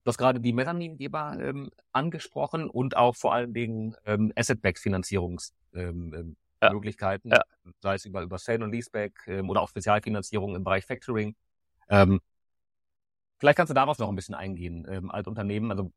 [0.05, 6.13] Du hast gerade die Mezzaningeber ähm, angesprochen und auch vor allen Dingen ähm, Asset-Backed-Finanzierungsmöglichkeiten, ähm,
[6.63, 6.83] ähm,
[7.33, 7.39] ja.
[7.39, 7.43] ja.
[7.81, 11.35] sei es über, über Sale und Leaseback ähm, oder auch Spezialfinanzierung im Bereich Factoring.
[11.89, 12.21] Ähm,
[13.39, 15.71] vielleicht kannst du darauf noch ein bisschen eingehen ähm, als Unternehmen.
[15.71, 15.89] Also äh,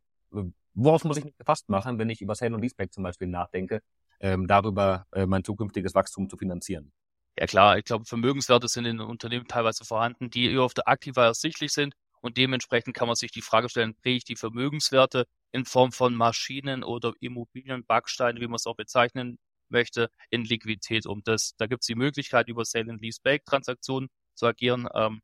[0.73, 3.81] worauf muss ich mich gefasst machen, wenn ich über Sale und Leaseback zum Beispiel nachdenke,
[4.19, 6.91] ähm, darüber äh, mein zukünftiges Wachstum zu finanzieren?
[7.39, 11.71] Ja klar, ich glaube, Vermögenswerte sind in Unternehmen teilweise vorhanden, die auf der Aktiva ersichtlich
[11.71, 15.91] sind und dementsprechend kann man sich die Frage stellen, drehe ich die Vermögenswerte in Form
[15.91, 19.37] von Maschinen oder Immobilien, Backsteine, wie man es auch bezeichnen
[19.69, 21.21] möchte, in Liquidität um.
[21.23, 24.87] Das, da gibt es die Möglichkeit, über Sale and Lease Transaktionen zu agieren.
[24.93, 25.21] Ähm,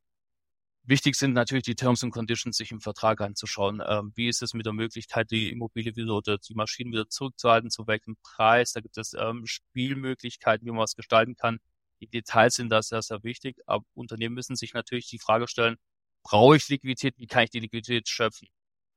[0.84, 3.82] wichtig sind natürlich die Terms and Conditions, sich im Vertrag anzuschauen.
[3.86, 7.69] Ähm, wie ist es mit der Möglichkeit, die Immobilie wieder oder die Maschinen wieder zurückzuhalten,
[7.69, 8.74] zu welchem Preis?
[8.74, 11.60] Da gibt es ähm, Spielmöglichkeiten, wie man was gestalten kann.
[12.02, 13.58] Die Details sind da sehr, sehr wichtig.
[13.65, 15.78] Aber Unternehmen müssen sich natürlich die Frage stellen,
[16.24, 18.48] brauche ich Liquidität, wie kann ich die Liquidität schöpfen?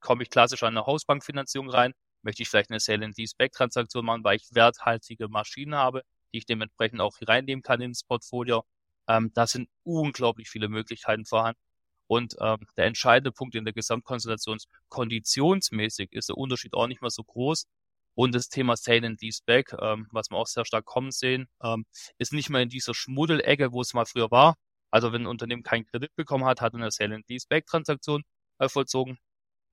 [0.00, 1.92] Komme ich klassisch an eine Hausbankfinanzierung rein?
[2.22, 6.02] Möchte ich vielleicht eine Sale and Lease Back Transaktion machen, weil ich werthaltige Maschinen habe,
[6.32, 8.64] die ich dementsprechend auch reinnehmen kann ins Portfolio?
[9.08, 11.60] Ähm, da sind unglaublich viele Möglichkeiten vorhanden.
[12.08, 17.02] Und ähm, der entscheidende Punkt in der Gesamtkonstellation ist, konditionsmäßig ist der Unterschied auch nicht
[17.02, 17.66] mehr so groß.
[18.14, 21.48] Und das Thema Sale and Lease Back, ähm, was wir auch sehr stark kommen sehen,
[21.62, 21.84] ähm,
[22.18, 24.56] ist nicht mehr in dieser Schmuddelecke, wo es mal früher war,
[24.90, 28.24] also wenn ein Unternehmen keinen Kredit bekommen hat, hat eine Sale and Leaseback Transaktion
[28.58, 29.18] äh, vollzogen.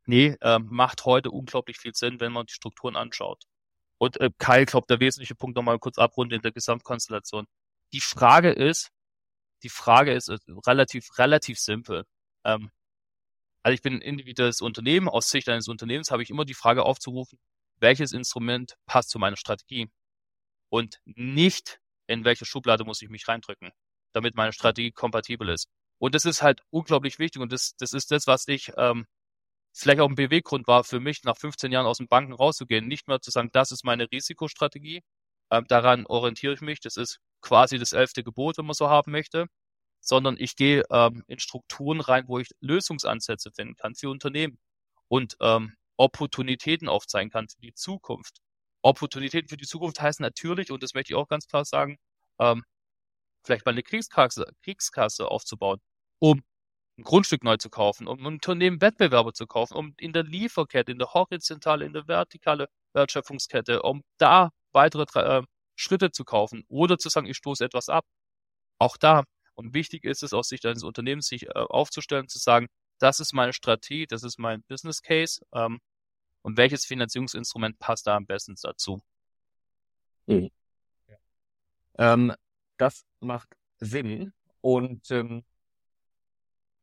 [0.05, 3.45] Nee, äh, macht heute unglaublich viel Sinn, wenn man die Strukturen anschaut.
[3.97, 7.45] Und äh, Kai, glaube der wesentliche Punkt nochmal kurz abrunden in der Gesamtkonstellation.
[7.93, 8.89] Die Frage ist,
[9.63, 12.03] die Frage ist äh, relativ, relativ simpel.
[12.45, 12.71] Ähm,
[13.63, 15.09] also ich bin ein individuelles Unternehmen.
[15.09, 17.39] Aus Sicht eines Unternehmens habe ich immer die Frage aufzurufen,
[17.79, 19.89] welches Instrument passt zu meiner Strategie?
[20.69, 23.71] Und nicht, in welche Schublade muss ich mich reindrücken?
[24.13, 25.67] damit meine Strategie kompatibel ist.
[25.99, 29.05] Und das ist halt unglaublich wichtig und das, das ist das, was ich ähm,
[29.73, 33.07] vielleicht auch ein Beweggrund war für mich, nach 15 Jahren aus den Banken rauszugehen, nicht
[33.07, 35.01] mehr zu sagen, das ist meine Risikostrategie,
[35.51, 39.11] ähm, daran orientiere ich mich, das ist quasi das elfte Gebot, wenn man so haben
[39.11, 39.47] möchte,
[40.03, 44.59] sondern ich gehe ähm, in Strukturen rein, wo ich Lösungsansätze finden kann für Unternehmen
[45.07, 48.39] und ähm, Opportunitäten aufzeigen kann für die Zukunft.
[48.83, 51.97] Opportunitäten für die Zukunft heißt natürlich, und das möchte ich auch ganz klar sagen,
[52.39, 52.63] ähm,
[53.45, 55.79] vielleicht mal eine Kriegskasse, Kriegskasse aufzubauen,
[56.19, 56.41] um
[56.97, 60.91] ein Grundstück neu zu kaufen, um ein Unternehmen Wettbewerber zu kaufen, um in der Lieferkette,
[60.91, 65.43] in der horizontale, in der vertikale Wertschöpfungskette, um da weitere äh,
[65.75, 68.05] Schritte zu kaufen oder zu sagen, ich stoße etwas ab.
[68.79, 69.23] Auch da.
[69.55, 72.67] Und wichtig ist es aus Sicht eines Unternehmens, sich äh, aufzustellen, zu sagen,
[72.99, 75.79] das ist meine Strategie, das ist mein Business Case ähm,
[76.41, 79.01] und welches Finanzierungsinstrument passt da am besten dazu.
[80.27, 80.49] Mhm.
[81.97, 82.33] Ähm,
[82.77, 84.33] das macht Sinn.
[84.61, 85.43] Und ähm,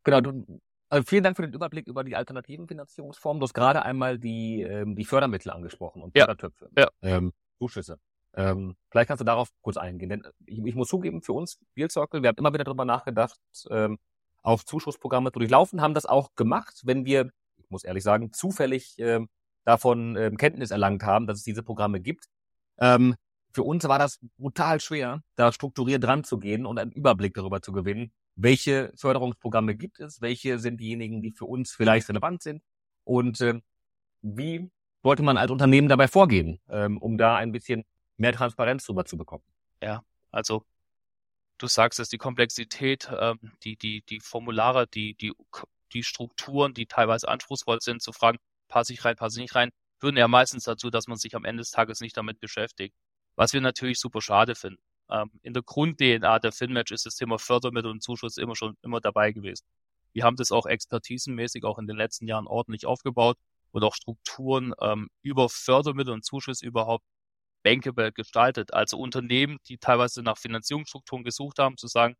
[0.05, 3.41] genau, du, also vielen Dank für den Überblick über die alternativen Finanzierungsformen.
[3.41, 6.69] Du hast gerade einmal die, ähm, die Fördermittel angesprochen und Fördertöpfe.
[6.77, 6.89] Ja.
[7.03, 7.99] Ähm, Zuschüsse.
[8.35, 10.09] Ähm, vielleicht kannst du darauf kurz eingehen.
[10.09, 13.41] Denn ich, ich muss zugeben, für uns, Deal Circle, wir haben immer wieder darüber nachgedacht,
[13.71, 13.99] ähm,
[14.43, 18.95] auf Zuschussprogramme zu durchlaufen, haben das auch gemacht, wenn wir, ich muss ehrlich sagen, zufällig
[18.99, 19.29] ähm,
[19.65, 22.27] davon ähm, Kenntnis erlangt haben, dass es diese Programme gibt.
[22.79, 23.17] Ähm,
[23.53, 27.61] für uns war das brutal schwer, da strukturiert dran zu gehen und einen Überblick darüber
[27.61, 32.63] zu gewinnen, welche Förderungsprogramme gibt es, welche sind diejenigen, die für uns vielleicht relevant sind
[33.05, 33.61] und äh,
[34.23, 34.71] wie
[35.03, 37.85] sollte man als Unternehmen dabei vorgehen, ähm, um da ein bisschen
[38.21, 39.43] mehr Transparenz drüber zu bekommen.
[39.83, 40.65] Ja, also
[41.59, 45.33] du sagst es, die Komplexität, ähm, die, die, die Formulare, die, die,
[45.93, 49.71] die Strukturen, die teilweise anspruchsvoll sind, zu fragen, passe ich rein, passe ich nicht rein,
[49.99, 52.95] führen ja meistens dazu, dass man sich am Ende des Tages nicht damit beschäftigt.
[53.37, 54.83] Was wir natürlich super schade finden.
[55.11, 59.01] Ähm, in der Grund-DNA der FinMatch ist das Thema Fördermittel und Zuschuss immer schon immer
[59.01, 59.65] dabei gewesen.
[60.13, 63.39] Wir haben das auch expertisenmäßig auch in den letzten Jahren ordentlich aufgebaut
[63.73, 67.05] und auch Strukturen ähm, über Fördermittel und Zuschuss überhaupt
[67.63, 68.73] bankable gestaltet.
[68.73, 72.17] Also Unternehmen, die teilweise nach Finanzierungsstrukturen gesucht haben, zu sagen,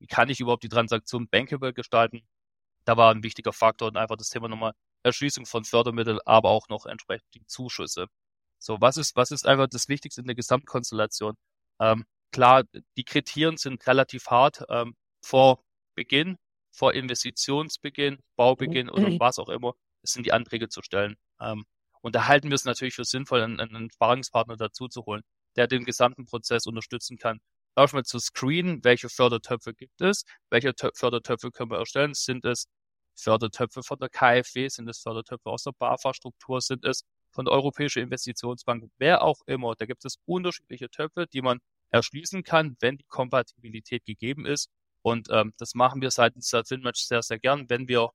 [0.00, 2.22] wie kann ich überhaupt die Transaktion bankable gestalten?
[2.84, 4.72] Da war ein wichtiger Faktor und einfach das Thema nochmal
[5.02, 8.06] Erschließung von Fördermitteln, aber auch noch entsprechend die Zuschüsse.
[8.58, 11.34] So, was ist, was ist einfach das Wichtigste in der Gesamtkonstellation?
[11.80, 12.64] Ähm, klar,
[12.96, 15.62] die Kriterien sind relativ hart ähm, vor
[15.94, 16.36] Beginn,
[16.72, 19.74] vor Investitionsbeginn, Baubeginn oder was auch immer.
[20.02, 21.16] Es sind die Anträge zu stellen.
[21.40, 21.64] Ähm,
[22.02, 25.22] und da halten wir es natürlich für sinnvoll, einen, einen Sparingspartner dazu zu holen,
[25.56, 27.40] der den gesamten Prozess unterstützen kann.
[27.76, 32.14] Erstmal zu screenen, welche Fördertöpfe gibt es, welche Tö Fördertöpfe können wir erstellen.
[32.14, 32.66] Sind es
[33.14, 38.02] Fördertöpfe von der KfW, sind es Fördertöpfe aus der BAFA-Struktur, sind es von der Europäischen
[38.02, 39.74] Investitionsbank, wer auch immer.
[39.76, 44.70] Da gibt es unterschiedliche Töpfe, die man erschließen kann, wenn die Kompatibilität gegeben ist.
[45.02, 48.10] Und ähm, das machen wir seitens der FinMatch sehr, sehr gern, wenn wir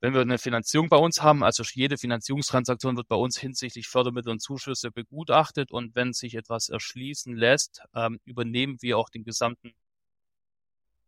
[0.00, 4.30] wenn wir eine Finanzierung bei uns haben, also jede Finanzierungstransaktion wird bei uns hinsichtlich Fördermittel
[4.30, 9.74] und Zuschüsse begutachtet und wenn sich etwas erschließen lässt, ähm, übernehmen wir auch den gesamten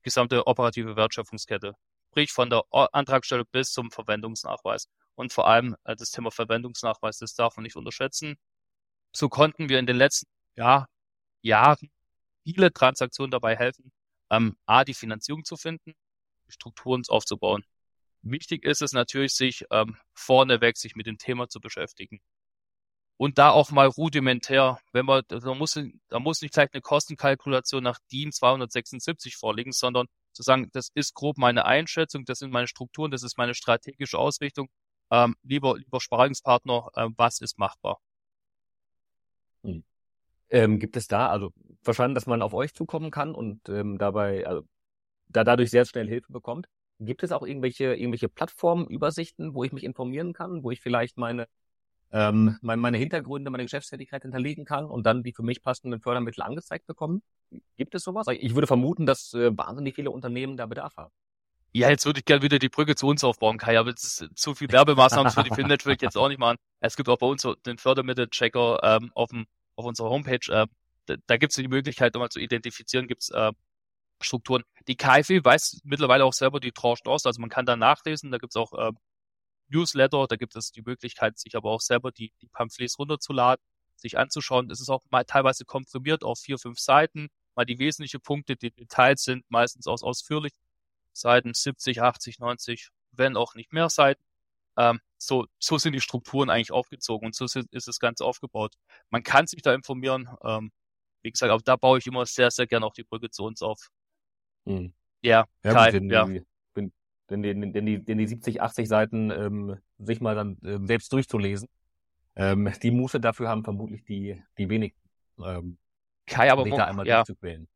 [0.02, 1.74] gesamte operative Wertschöpfungskette,
[2.10, 4.88] sprich von der Antragstellung bis zum Verwendungsnachweis.
[5.14, 8.36] Und vor allem äh, das Thema Verwendungsnachweis, das darf man nicht unterschätzen.
[9.12, 10.26] So konnten wir in den letzten
[10.56, 10.86] ja,
[11.42, 11.90] Jahren
[12.44, 13.92] viele Transaktionen dabei helfen,
[14.30, 15.94] ähm, A, die Finanzierung zu finden,
[16.48, 17.64] Strukturen aufzubauen.
[18.22, 22.20] Wichtig ist es natürlich, sich ähm, vorneweg sich mit dem Thema zu beschäftigen.
[23.16, 27.82] Und da auch mal rudimentär, wenn man, da muss, da muss nicht gleich eine Kostenkalkulation
[27.82, 32.66] nach DIN 276 vorliegen, sondern zu sagen, das ist grob meine Einschätzung, das sind meine
[32.66, 34.68] Strukturen, das ist meine strategische Ausrichtung.
[35.10, 38.00] Ähm, lieber, lieber Sparingspartner, äh, was ist machbar?
[39.62, 39.84] Hm.
[40.48, 44.46] Ähm, gibt es da, also verstanden, dass man auf euch zukommen kann und ähm, dabei,
[44.46, 44.62] also
[45.28, 46.66] da dadurch sehr schnell Hilfe bekommt?
[47.04, 51.18] Gibt es auch irgendwelche, irgendwelche Plattformen, Übersichten, wo ich mich informieren kann, wo ich vielleicht
[51.18, 51.46] meine,
[52.12, 56.42] ähm, meine, meine Hintergründe, meine Geschäftstätigkeit hinterlegen kann und dann die für mich passenden Fördermittel
[56.42, 57.22] angezeigt bekommen?
[57.76, 58.26] Gibt es sowas?
[58.30, 61.12] Ich würde vermuten, dass äh, wahnsinnig viele Unternehmen da Bedarf haben.
[61.74, 64.38] Ja, jetzt würde ich gerne wieder die Brücke zu uns aufbauen, Kai, aber das ist
[64.38, 66.58] zu viel Werbemaßnahmen für die Filmnet will ich jetzt auch nicht machen.
[66.80, 69.46] Es gibt auch bei uns so den Fördermittelchecker ähm, auf, dem,
[69.76, 70.52] auf unserer Homepage.
[70.52, 70.66] Äh,
[71.06, 73.52] da, da gibt es die Möglichkeit, nochmal zu identifizieren, gibt es äh,
[74.24, 74.62] Strukturen.
[74.88, 78.38] Die KfW weiß mittlerweile auch selber die Tranchen aus, also man kann da nachlesen, da
[78.38, 78.92] gibt es auch äh,
[79.68, 83.64] Newsletter, da gibt es die Möglichkeit, sich aber auch selber die, die Pamphlets runterzuladen,
[83.96, 84.70] sich anzuschauen.
[84.70, 88.70] Es ist auch mal teilweise komprimiert auf vier, fünf Seiten, mal die wesentlichen Punkte, die
[88.70, 90.52] Details sind meistens aus ausführlich
[91.12, 94.22] Seiten 70, 80, 90, wenn auch nicht mehr Seiten.
[94.76, 98.74] Ähm, so, so sind die Strukturen eigentlich aufgezogen und so ist das Ganze aufgebaut.
[99.10, 100.28] Man kann sich da informieren.
[100.44, 100.72] Ähm,
[101.22, 103.62] wie gesagt, aber da baue ich immer sehr, sehr gerne auch die Brücke zu uns
[103.62, 103.90] auf.
[104.64, 104.92] Mhm.
[105.22, 106.24] Ja, ja, Kai, ja.
[106.74, 106.92] Bin,
[107.30, 111.12] denn, denn, denn, die, denn die 70, 80 Seiten ähm, sich mal dann ähm, selbst
[111.12, 111.68] durchzulesen.
[112.34, 114.94] Ähm, die Muße dafür haben vermutlich die, die wenig.
[115.38, 115.78] Ähm,
[116.26, 117.24] Kai, aber man, ja,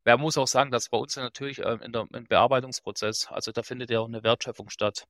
[0.03, 3.51] wer muss auch sagen, dass bei uns ja natürlich ähm, in der, im Bearbeitungsprozess, also
[3.51, 5.05] da findet ja auch eine Wertschöpfung statt.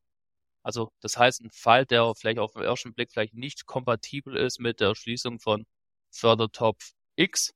[0.64, 4.60] Also das heißt, ein Fall, der vielleicht auf den ersten Blick vielleicht nicht kompatibel ist
[4.60, 5.66] mit der Erschließung von
[6.10, 7.54] Fördertopf X,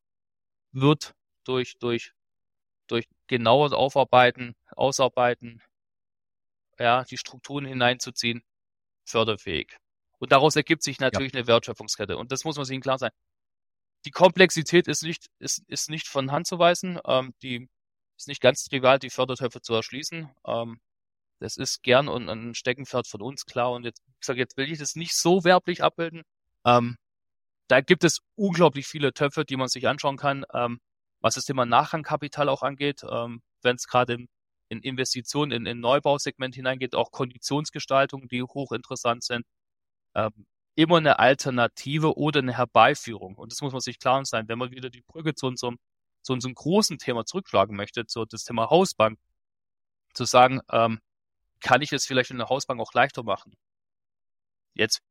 [0.71, 1.13] wird
[1.43, 2.13] durch, durch,
[2.87, 5.63] durch genaues Aufarbeiten, Ausarbeiten,
[6.77, 8.43] ja, die Strukturen hineinzuziehen,
[9.05, 9.77] förderfähig.
[10.19, 11.39] Und daraus ergibt sich natürlich ja.
[11.39, 12.17] eine Wertschöpfungskette.
[12.17, 13.11] Und das muss man sich klar sein.
[14.03, 16.99] Die Komplexität ist nicht, ist, ist nicht von Hand zu weisen.
[17.05, 17.69] Ähm, die
[18.17, 20.29] ist nicht ganz trivial, die Fördertöpfe zu erschließen.
[20.45, 20.81] Ähm,
[21.39, 23.71] das ist gern und ein Steckenpferd von uns, klar.
[23.71, 26.23] Und jetzt, ich sage, jetzt will ich das nicht so werblich abbilden.
[26.65, 26.97] Ähm,
[27.69, 30.43] da gibt es unglaublich viele Töpfe, die man sich anschauen kann.
[30.53, 30.81] Ähm,
[31.21, 34.29] was das Thema Nachrangkapital auch angeht, ähm, wenn es gerade in,
[34.69, 39.45] in Investitionen in, in Neubausegment hineingeht, auch Konditionsgestaltungen, die hochinteressant sind.
[40.15, 40.45] Ähm,
[40.75, 43.35] immer eine Alternative oder eine Herbeiführung.
[43.35, 44.47] Und das muss man sich klar sein.
[44.47, 45.77] Wenn man wieder die Brücke zu unserem,
[46.23, 49.19] zu unserem großen Thema zurückschlagen möchte, zu das Thema Hausbank,
[50.13, 50.99] zu sagen, ähm,
[51.61, 53.55] kann ich es vielleicht in der Hausbank auch leichter machen.
[54.73, 55.01] Jetzt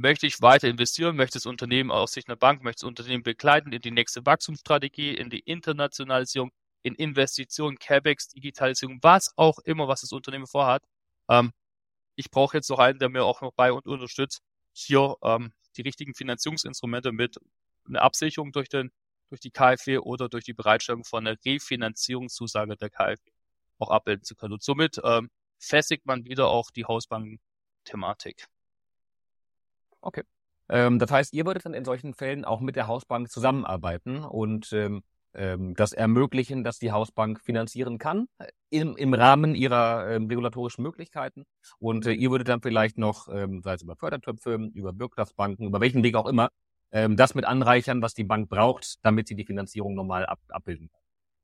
[0.00, 3.72] möchte ich weiter investieren, möchte das Unternehmen aus Sicht einer Bank, möchte das Unternehmen begleiten
[3.72, 10.00] in die nächste Wachstumsstrategie, in die Internationalisierung, in Investitionen, CapEx, Digitalisierung, was auch immer, was
[10.00, 10.82] das Unternehmen vorhat.
[11.28, 11.52] Ähm,
[12.16, 14.42] ich brauche jetzt noch einen, der mir auch noch bei und unterstützt,
[14.72, 17.36] hier ähm, die richtigen Finanzierungsinstrumente mit
[17.86, 18.90] einer Absicherung durch den
[19.28, 23.30] durch die KfW oder durch die Bereitstellung von einer Refinanzierungszusage der KfW
[23.78, 24.54] auch abbilden zu können.
[24.54, 28.48] Und somit ähm, festigt man wieder auch die Hausbank-Thematik.
[30.00, 30.22] Okay.
[30.68, 34.72] Ähm, das heißt, ihr würdet dann in solchen Fällen auch mit der Hausbank zusammenarbeiten und
[34.72, 35.02] ähm,
[35.34, 40.82] ähm, das ermöglichen, dass die Hausbank finanzieren kann äh, im, im Rahmen ihrer ähm, regulatorischen
[40.82, 41.44] Möglichkeiten.
[41.78, 45.80] Und äh, ihr würdet dann vielleicht noch, ähm, sei es über Fördertöpfe, über Bürgschaftsbanken, über
[45.80, 46.50] welchen Weg auch immer,
[46.92, 50.90] ähm, das mit anreichern, was die Bank braucht, damit sie die Finanzierung normal ab, abbilden
[50.90, 51.00] kann.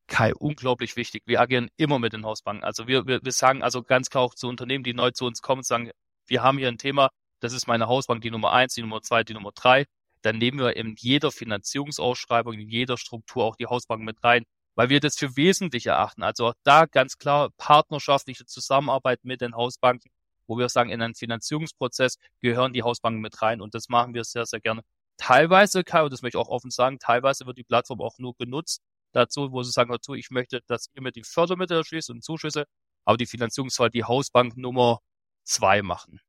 [0.08, 1.22] Kai, unglaublich wichtig.
[1.26, 2.64] Wir agieren immer mit den Hausbanken.
[2.64, 5.42] Also wir, wir, wir sagen also ganz klar auch zu Unternehmen, die neu zu uns
[5.42, 5.90] kommen, sagen,
[6.28, 9.24] wir haben hier ein Thema, das ist meine Hausbank, die Nummer eins, die Nummer zwei,
[9.24, 9.86] die Nummer drei.
[10.22, 14.88] Dann nehmen wir in jeder Finanzierungsausschreibung, in jeder Struktur auch die Hausbank mit rein, weil
[14.88, 16.22] wir das für wesentlich erachten.
[16.22, 20.10] Also auch da ganz klar partnerschaftliche Zusammenarbeit mit den Hausbanken,
[20.46, 24.24] wo wir sagen, in einen Finanzierungsprozess gehören die Hausbanken mit rein und das machen wir
[24.24, 24.82] sehr, sehr gerne.
[25.16, 28.34] Teilweise, Kai, und das möchte ich auch offen sagen, teilweise wird die Plattform auch nur
[28.36, 28.82] genutzt,
[29.12, 32.66] dazu, wo sie sagen, dazu, ich möchte, dass ihr mir die Fördermittel erschließt und Zuschüsse,
[33.04, 35.00] aber die Finanzierung soll die Hausbank Nummer
[35.44, 36.20] zwei machen.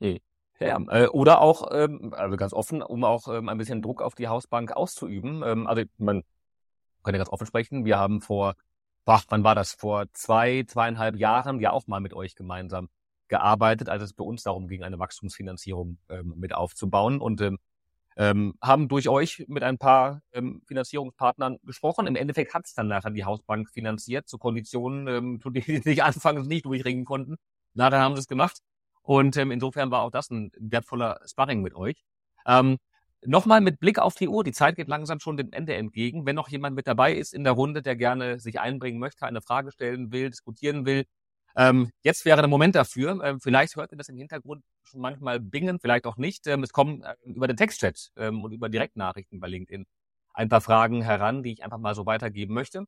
[0.00, 0.22] Nee.
[0.60, 4.14] Ja, äh, oder auch, ähm, also ganz offen, um auch ähm, ein bisschen Druck auf
[4.14, 5.42] die Hausbank auszuüben.
[5.44, 6.22] Ähm, also man
[7.02, 7.84] kann ja ganz offen sprechen.
[7.84, 8.54] Wir haben vor,
[9.04, 9.72] boah, wann war das?
[9.72, 12.88] Vor zwei, zweieinhalb Jahren ja auch mal mit euch gemeinsam
[13.28, 17.20] gearbeitet, als es bei uns darum ging, eine Wachstumsfinanzierung ähm, mit aufzubauen.
[17.20, 17.58] Und ähm,
[18.16, 22.06] ähm, haben durch euch mit ein paar ähm, Finanzierungspartnern gesprochen.
[22.06, 25.78] Im Endeffekt hat es dann nachher die Hausbank finanziert zu Konditionen, ähm, zu denen sie
[25.78, 27.36] sich anfangs nicht durchringen konnten.
[27.74, 28.58] Na, dann haben sie es gemacht.
[29.04, 32.04] Und ähm, insofern war auch das ein wertvoller Sparring mit euch.
[32.46, 32.78] Ähm,
[33.26, 34.44] Nochmal mit Blick auf die Uhr.
[34.44, 36.26] Die Zeit geht langsam schon dem Ende entgegen.
[36.26, 39.40] Wenn noch jemand mit dabei ist in der Runde, der gerne sich einbringen möchte, eine
[39.40, 41.04] Frage stellen will, diskutieren will,
[41.56, 43.22] ähm, jetzt wäre der Moment dafür.
[43.24, 46.46] Ähm, vielleicht hört ihr das im Hintergrund schon manchmal bingen, vielleicht auch nicht.
[46.46, 49.86] Ähm, es kommen äh, über den Textchat ähm, und über Direktnachrichten bei LinkedIn
[50.34, 52.84] ein paar Fragen heran, die ich einfach mal so weitergeben möchte.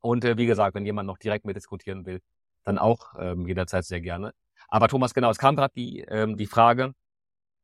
[0.00, 2.20] Und äh, wie gesagt, wenn jemand noch direkt mit diskutieren will,
[2.64, 4.32] dann auch ähm, jederzeit sehr gerne.
[4.70, 6.94] Aber Thomas, genau, es kam gerade die, ähm, die Frage,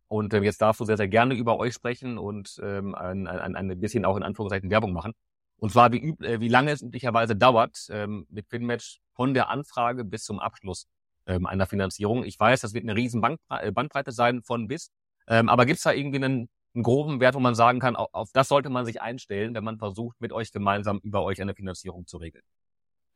[0.08, 3.56] und ähm, jetzt darfst du sehr, sehr gerne über euch sprechen und ähm, ein, ein,
[3.56, 5.12] ein bisschen auch in Anführungszeichen Werbung machen.
[5.58, 10.04] Und zwar, wie, äh, wie lange es üblicherweise dauert ähm, mit Finmatch von der Anfrage
[10.04, 10.86] bis zum Abschluss
[11.26, 12.24] ähm, einer Finanzierung.
[12.24, 14.90] Ich weiß, das wird eine riesen Bank, äh, Bandbreite sein von bis.
[15.26, 18.10] Ähm, aber gibt es da irgendwie einen, einen groben Wert, wo man sagen kann, auf,
[18.12, 21.54] auf das sollte man sich einstellen, wenn man versucht, mit euch gemeinsam über euch eine
[21.54, 22.44] Finanzierung zu regeln?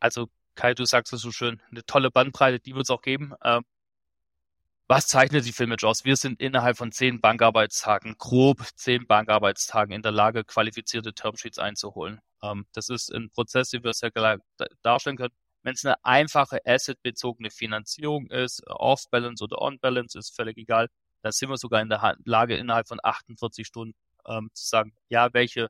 [0.00, 3.32] Also Kai, du sagst es so schön, eine tolle Bandbreite, die wird es auch geben.
[3.44, 3.62] Ähm,
[4.90, 6.04] was zeichnet die Filmage aus?
[6.04, 12.20] Wir sind innerhalb von zehn Bankarbeitstagen, grob zehn Bankarbeitstagen in der Lage, qualifizierte Termsheets einzuholen.
[12.42, 14.10] Ähm, das ist ein Prozess, den wir sehr
[14.82, 15.32] darstellen können.
[15.62, 20.88] Wenn es eine einfache assetbezogene Finanzierung ist, off-balance oder on-balance, ist völlig egal.
[21.22, 23.94] Da sind wir sogar in der Lage, innerhalb von 48 Stunden
[24.26, 25.68] ähm, zu sagen, ja, welche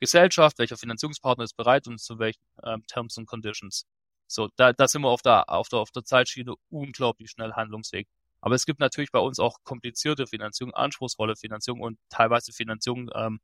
[0.00, 3.86] Gesellschaft, welcher Finanzierungspartner ist bereit und zu welchen ähm, Terms and Conditions.
[4.26, 8.08] So, da, da sind wir auf der, auf der, auf der Zeitschiene unglaublich schnell handlungsfähig.
[8.42, 13.40] Aber es gibt natürlich bei uns auch komplizierte Finanzierung, anspruchsvolle Finanzierung und teilweise Finanzierung ähm,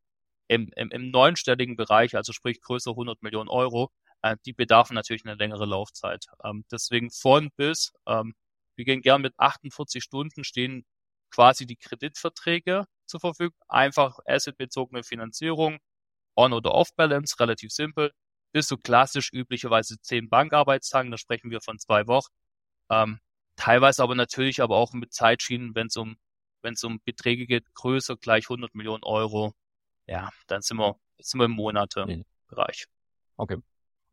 [0.49, 3.91] im, im, im neunstelligen Bereich, also sprich größer 100 Millionen Euro,
[4.23, 6.27] äh, die bedarfen natürlich eine längere Laufzeit.
[6.45, 8.35] Ähm, deswegen von bis, ähm,
[8.77, 10.85] wir gehen gern mit 48 Stunden, stehen
[11.31, 13.57] quasi die Kreditverträge zur Verfügung.
[13.69, 15.79] Einfach assetbezogene Finanzierung,
[16.37, 18.13] on- oder off-balance, relativ simpel.
[18.53, 22.33] Bis so klassisch üblicherweise zehn Bankarbeitstagen, da sprechen wir von zwei Wochen.
[22.91, 23.21] Ähm,
[23.59, 26.17] teilweise aber natürlich aber auch mit Zeitschienen, wenn es um
[26.63, 29.53] wenn es um Beträge geht, größer gleich 100 Millionen Euro,
[30.07, 32.87] ja, dann sind wir, sind wir im Monate-Bereich.
[33.37, 33.59] Okay.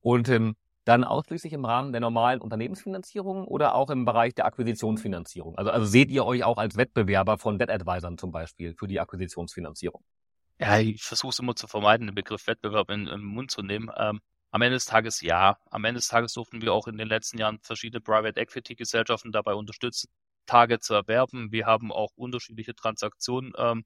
[0.02, 5.58] Und ähm, dann ausschließlich im Rahmen der normalen Unternehmensfinanzierung oder auch im Bereich der Akquisitionsfinanzierung?
[5.58, 9.00] Also, also seht ihr euch auch als Wettbewerber von Debt Advisern zum Beispiel für die
[9.00, 10.04] Akquisitionsfinanzierung?
[10.60, 13.62] Ja, ich versuche es immer zu vermeiden, den Begriff Wettbewerb in, in den Mund zu
[13.62, 13.90] nehmen.
[13.98, 14.22] Ähm,
[14.56, 15.60] am Ende des Tages ja.
[15.70, 19.34] Am Ende des Tages durften wir auch in den letzten Jahren verschiedene Private Equity Gesellschaften
[19.34, 20.10] dabei unterstützen,
[20.46, 21.52] Tage zu erwerben.
[21.52, 23.84] Wir haben auch unterschiedliche Transaktionen ähm,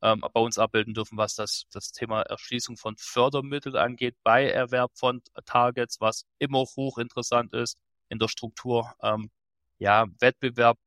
[0.00, 4.92] ähm, bei uns abbilden dürfen, was das, das Thema Erschließung von Fördermitteln angeht bei Erwerb
[4.94, 7.76] von Targets, was immer hochinteressant ist
[8.08, 8.94] in der Struktur.
[9.02, 9.28] Ähm,
[9.78, 10.78] ja, Wettbewerb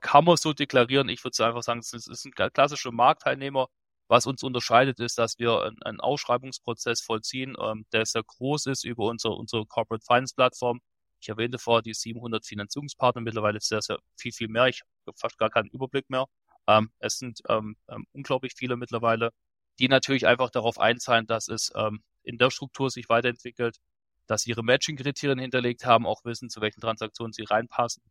[0.00, 1.10] kann man so deklarieren.
[1.10, 3.68] Ich würde einfach sagen, es ist ein klassischer Marktteilnehmer.
[4.08, 9.04] Was uns unterscheidet, ist, dass wir einen Ausschreibungsprozess vollziehen, ähm, der sehr groß ist über
[9.06, 10.80] unsere, unsere Corporate Finance Plattform.
[11.20, 14.66] Ich erwähnte vorher die 700 Finanzierungspartner, mittlerweile sehr, sehr viel, viel mehr.
[14.66, 16.26] Ich habe fast gar keinen Überblick mehr.
[16.66, 19.30] Ähm, es sind ähm, ähm, unglaublich viele mittlerweile,
[19.78, 23.78] die natürlich einfach darauf einzahlen, dass es ähm, in der Struktur sich weiterentwickelt,
[24.26, 28.02] dass sie ihre Matching-Kriterien hinterlegt haben, auch wissen, zu welchen Transaktionen sie reinpassen.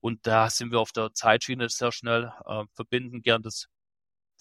[0.00, 3.68] Und da sind wir auf der Zeitschiene sehr schnell, äh, verbinden gern das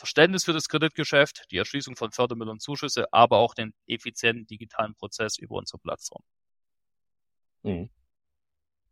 [0.02, 4.96] Verständnis für das Kreditgeschäft, die Erschließung von Fördermitteln und Zuschüsse, aber auch den effizienten digitalen
[4.96, 6.24] Prozess über unsere Plattform.
[7.62, 7.92] Mhm.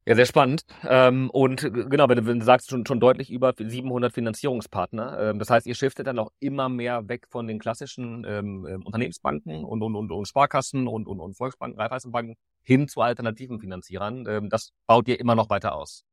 [0.06, 0.66] Ja, sehr spannend.
[0.88, 5.20] Ähm, und genau, wenn du, wenn du sagst, schon, schon deutlich über 700 Finanzierungspartner.
[5.20, 9.64] Ähm, das heißt, ihr shiftet dann auch immer mehr weg von den klassischen ähm, Unternehmensbanken
[9.64, 14.50] und, und, und, und Sparkassen und, und, und Volksbanken, Raiffeisenbanken hin zu alternativen Finanzierern.
[14.50, 16.06] Das baut ihr immer noch weiter aus.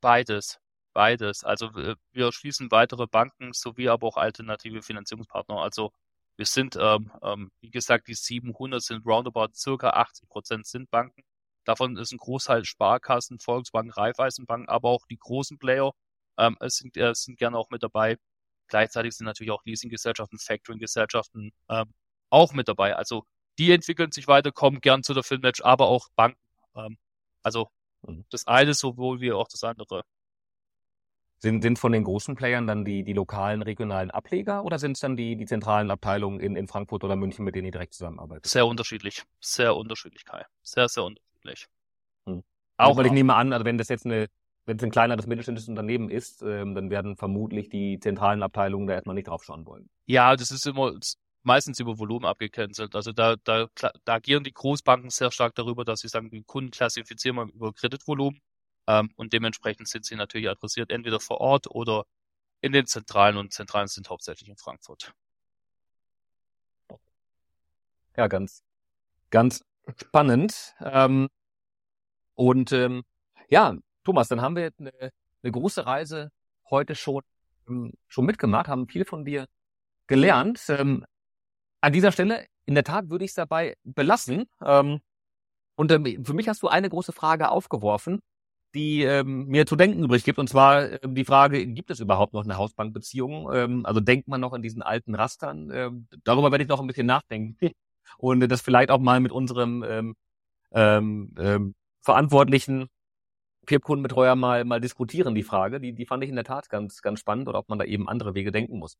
[0.00, 0.61] Beides.
[0.92, 1.44] Beides.
[1.44, 5.56] Also wir schließen weitere Banken sowie aber auch alternative Finanzierungspartner.
[5.56, 5.92] Also
[6.36, 11.22] wir sind, ähm, ähm, wie gesagt, die 700 sind roundabout circa 80 Prozent sind Banken.
[11.64, 15.92] Davon ist ein Großteil Sparkassen, Volksbanken, Raiffeisenbanken, aber auch die großen Player
[16.38, 18.16] ähm, sind, äh, sind gerne auch mit dabei.
[18.68, 21.92] Gleichzeitig sind natürlich auch Leasinggesellschaften, Factoring-Gesellschaften ähm,
[22.30, 22.96] auch mit dabei.
[22.96, 23.24] Also
[23.58, 26.40] die entwickeln sich weiter, kommen gern zu der Filmmatch, aber auch Banken.
[26.74, 26.98] Ähm,
[27.42, 27.68] also
[28.02, 28.24] mhm.
[28.30, 30.02] das eine sowohl wie auch das andere.
[31.42, 35.00] Sind, sind von den großen Playern dann die, die lokalen, regionalen Ableger oder sind es
[35.00, 38.46] dann die, die zentralen Abteilungen in, in Frankfurt oder München, mit denen ihr direkt zusammenarbeitet?
[38.46, 39.24] Sehr unterschiedlich.
[39.40, 40.44] Sehr unterschiedlich, Kai.
[40.62, 41.66] Sehr, sehr unterschiedlich.
[42.26, 42.44] Hm.
[42.76, 44.28] Auch, weil ich nehme an, also wenn das jetzt eine,
[44.66, 48.94] wenn es ein kleineres mittelständisches Unternehmen ist, ähm, dann werden vermutlich die zentralen Abteilungen da
[48.94, 49.90] erstmal nicht drauf schauen wollen.
[50.06, 50.92] Ja, das ist immer
[51.42, 52.94] meistens über Volumen abgecancelt.
[52.94, 56.70] Also da, da, da agieren die Großbanken sehr stark darüber, dass sie sagen, die Kunden
[56.70, 58.40] klassifizieren wir über Kreditvolumen
[58.86, 62.04] ähm, und dementsprechend sind sie natürlich adressiert entweder vor Ort oder
[62.60, 65.12] in den Zentralen und Zentralen sind hauptsächlich in Frankfurt.
[68.16, 68.62] Ja, ganz,
[69.30, 69.64] ganz
[69.96, 70.74] spannend.
[70.80, 71.28] Ähm,
[72.34, 73.02] und ähm,
[73.48, 73.74] ja,
[74.04, 74.92] Thomas, dann haben wir eine,
[75.42, 76.30] eine große Reise
[76.70, 77.22] heute schon,
[77.68, 79.46] ähm, schon mitgemacht, haben viel von dir
[80.06, 80.62] gelernt.
[80.68, 81.04] Ähm,
[81.80, 84.48] an dieser Stelle, in der Tat, würde ich es dabei belassen.
[84.64, 85.00] Ähm,
[85.74, 88.20] und ähm, für mich hast du eine große Frage aufgeworfen,
[88.74, 90.38] die ähm, mir zu denken übrig gibt.
[90.38, 93.52] Und zwar ähm, die Frage, gibt es überhaupt noch eine Hausbankbeziehung?
[93.52, 95.70] Ähm, also denkt man noch in diesen alten Rastern?
[95.72, 97.56] Ähm, darüber werde ich noch ein bisschen nachdenken
[98.18, 100.14] und das vielleicht auch mal mit unserem ähm,
[100.72, 102.88] ähm, ähm, verantwortlichen
[103.66, 105.80] Firmenkundenbetreuer mal mal diskutieren, die Frage.
[105.80, 108.08] Die, die fand ich in der Tat ganz, ganz spannend oder ob man da eben
[108.08, 108.96] andere Wege denken muss.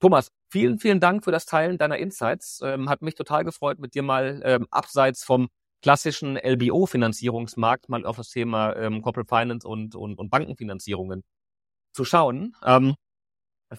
[0.00, 2.60] Thomas, vielen, vielen Dank für das Teilen deiner Insights.
[2.64, 5.48] Ähm, hat mich total gefreut, mit dir mal ähm, abseits vom
[5.82, 11.22] klassischen LBO-Finanzierungsmarkt mal auf das Thema ähm, Corporate Finance und, und, und Bankenfinanzierungen
[11.92, 12.56] zu schauen.
[12.64, 12.94] Ähm,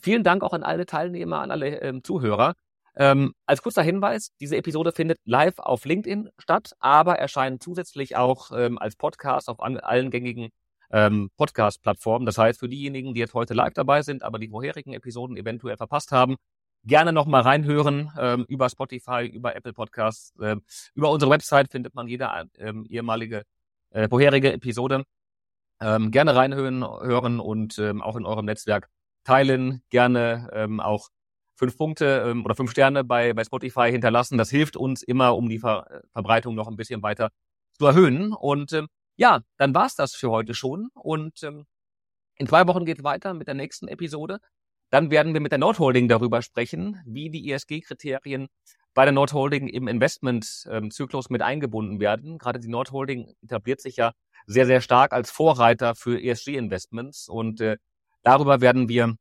[0.02, 2.54] vielen Dank auch an alle Teilnehmer, an alle ähm, Zuhörer.
[2.95, 8.52] Ähm, als kurzer Hinweis, diese Episode findet live auf LinkedIn statt, aber erscheint zusätzlich auch
[8.54, 10.50] ähm, als Podcast auf an, allen gängigen
[10.91, 12.26] ähm, Podcast-Plattformen.
[12.26, 15.78] Das heißt, für diejenigen, die jetzt heute live dabei sind, aber die vorherigen Episoden eventuell
[15.78, 16.36] verpasst haben,
[16.84, 20.55] gerne noch mal reinhören ähm, über Spotify, über Apple Podcasts, äh,
[20.93, 23.43] über unsere Website findet man jede ähm, ehemalige
[23.91, 25.03] äh, vorherige Episode.
[25.82, 28.89] Ähm, gerne reinhören hören und ähm, auch in eurem Netzwerk
[29.23, 31.09] teilen, gerne ähm, auch
[31.55, 34.38] fünf Punkte ähm, oder fünf Sterne bei, bei Spotify hinterlassen.
[34.38, 37.30] Das hilft uns immer, um die Ver äh, Verbreitung noch ein bisschen weiter
[37.77, 38.34] zu erhöhen.
[38.34, 40.89] Und ähm, ja, dann war's das für heute schon.
[40.93, 41.65] Und ähm,
[42.38, 44.39] in zwei Wochen geht's weiter mit der nächsten Episode.
[44.89, 48.47] Dann werden wir mit der Nordholding darüber sprechen, wie die ESG-Kriterien
[48.93, 52.37] bei der Nordholding im Investmentzyklus mit eingebunden werden.
[52.37, 54.13] Gerade die Nordholding etabliert sich ja
[54.47, 57.77] sehr, sehr stark als Vorreiter für ESG-Investments und äh,
[58.23, 59.15] darüber werden wir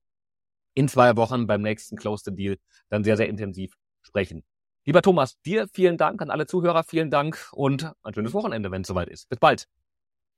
[0.75, 2.57] in zwei Wochen beim nächsten Close the Deal
[2.89, 4.45] dann sehr, sehr intensiv sprechen.
[4.85, 8.83] Lieber Thomas, dir vielen Dank, an alle Zuhörer vielen Dank und ein schönes Wochenende, wenn
[8.83, 9.29] es soweit ist.
[9.29, 9.67] Bis bald.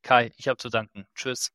[0.01, 1.05] Kai, ich habe zu danken.
[1.15, 1.51] Tschüss.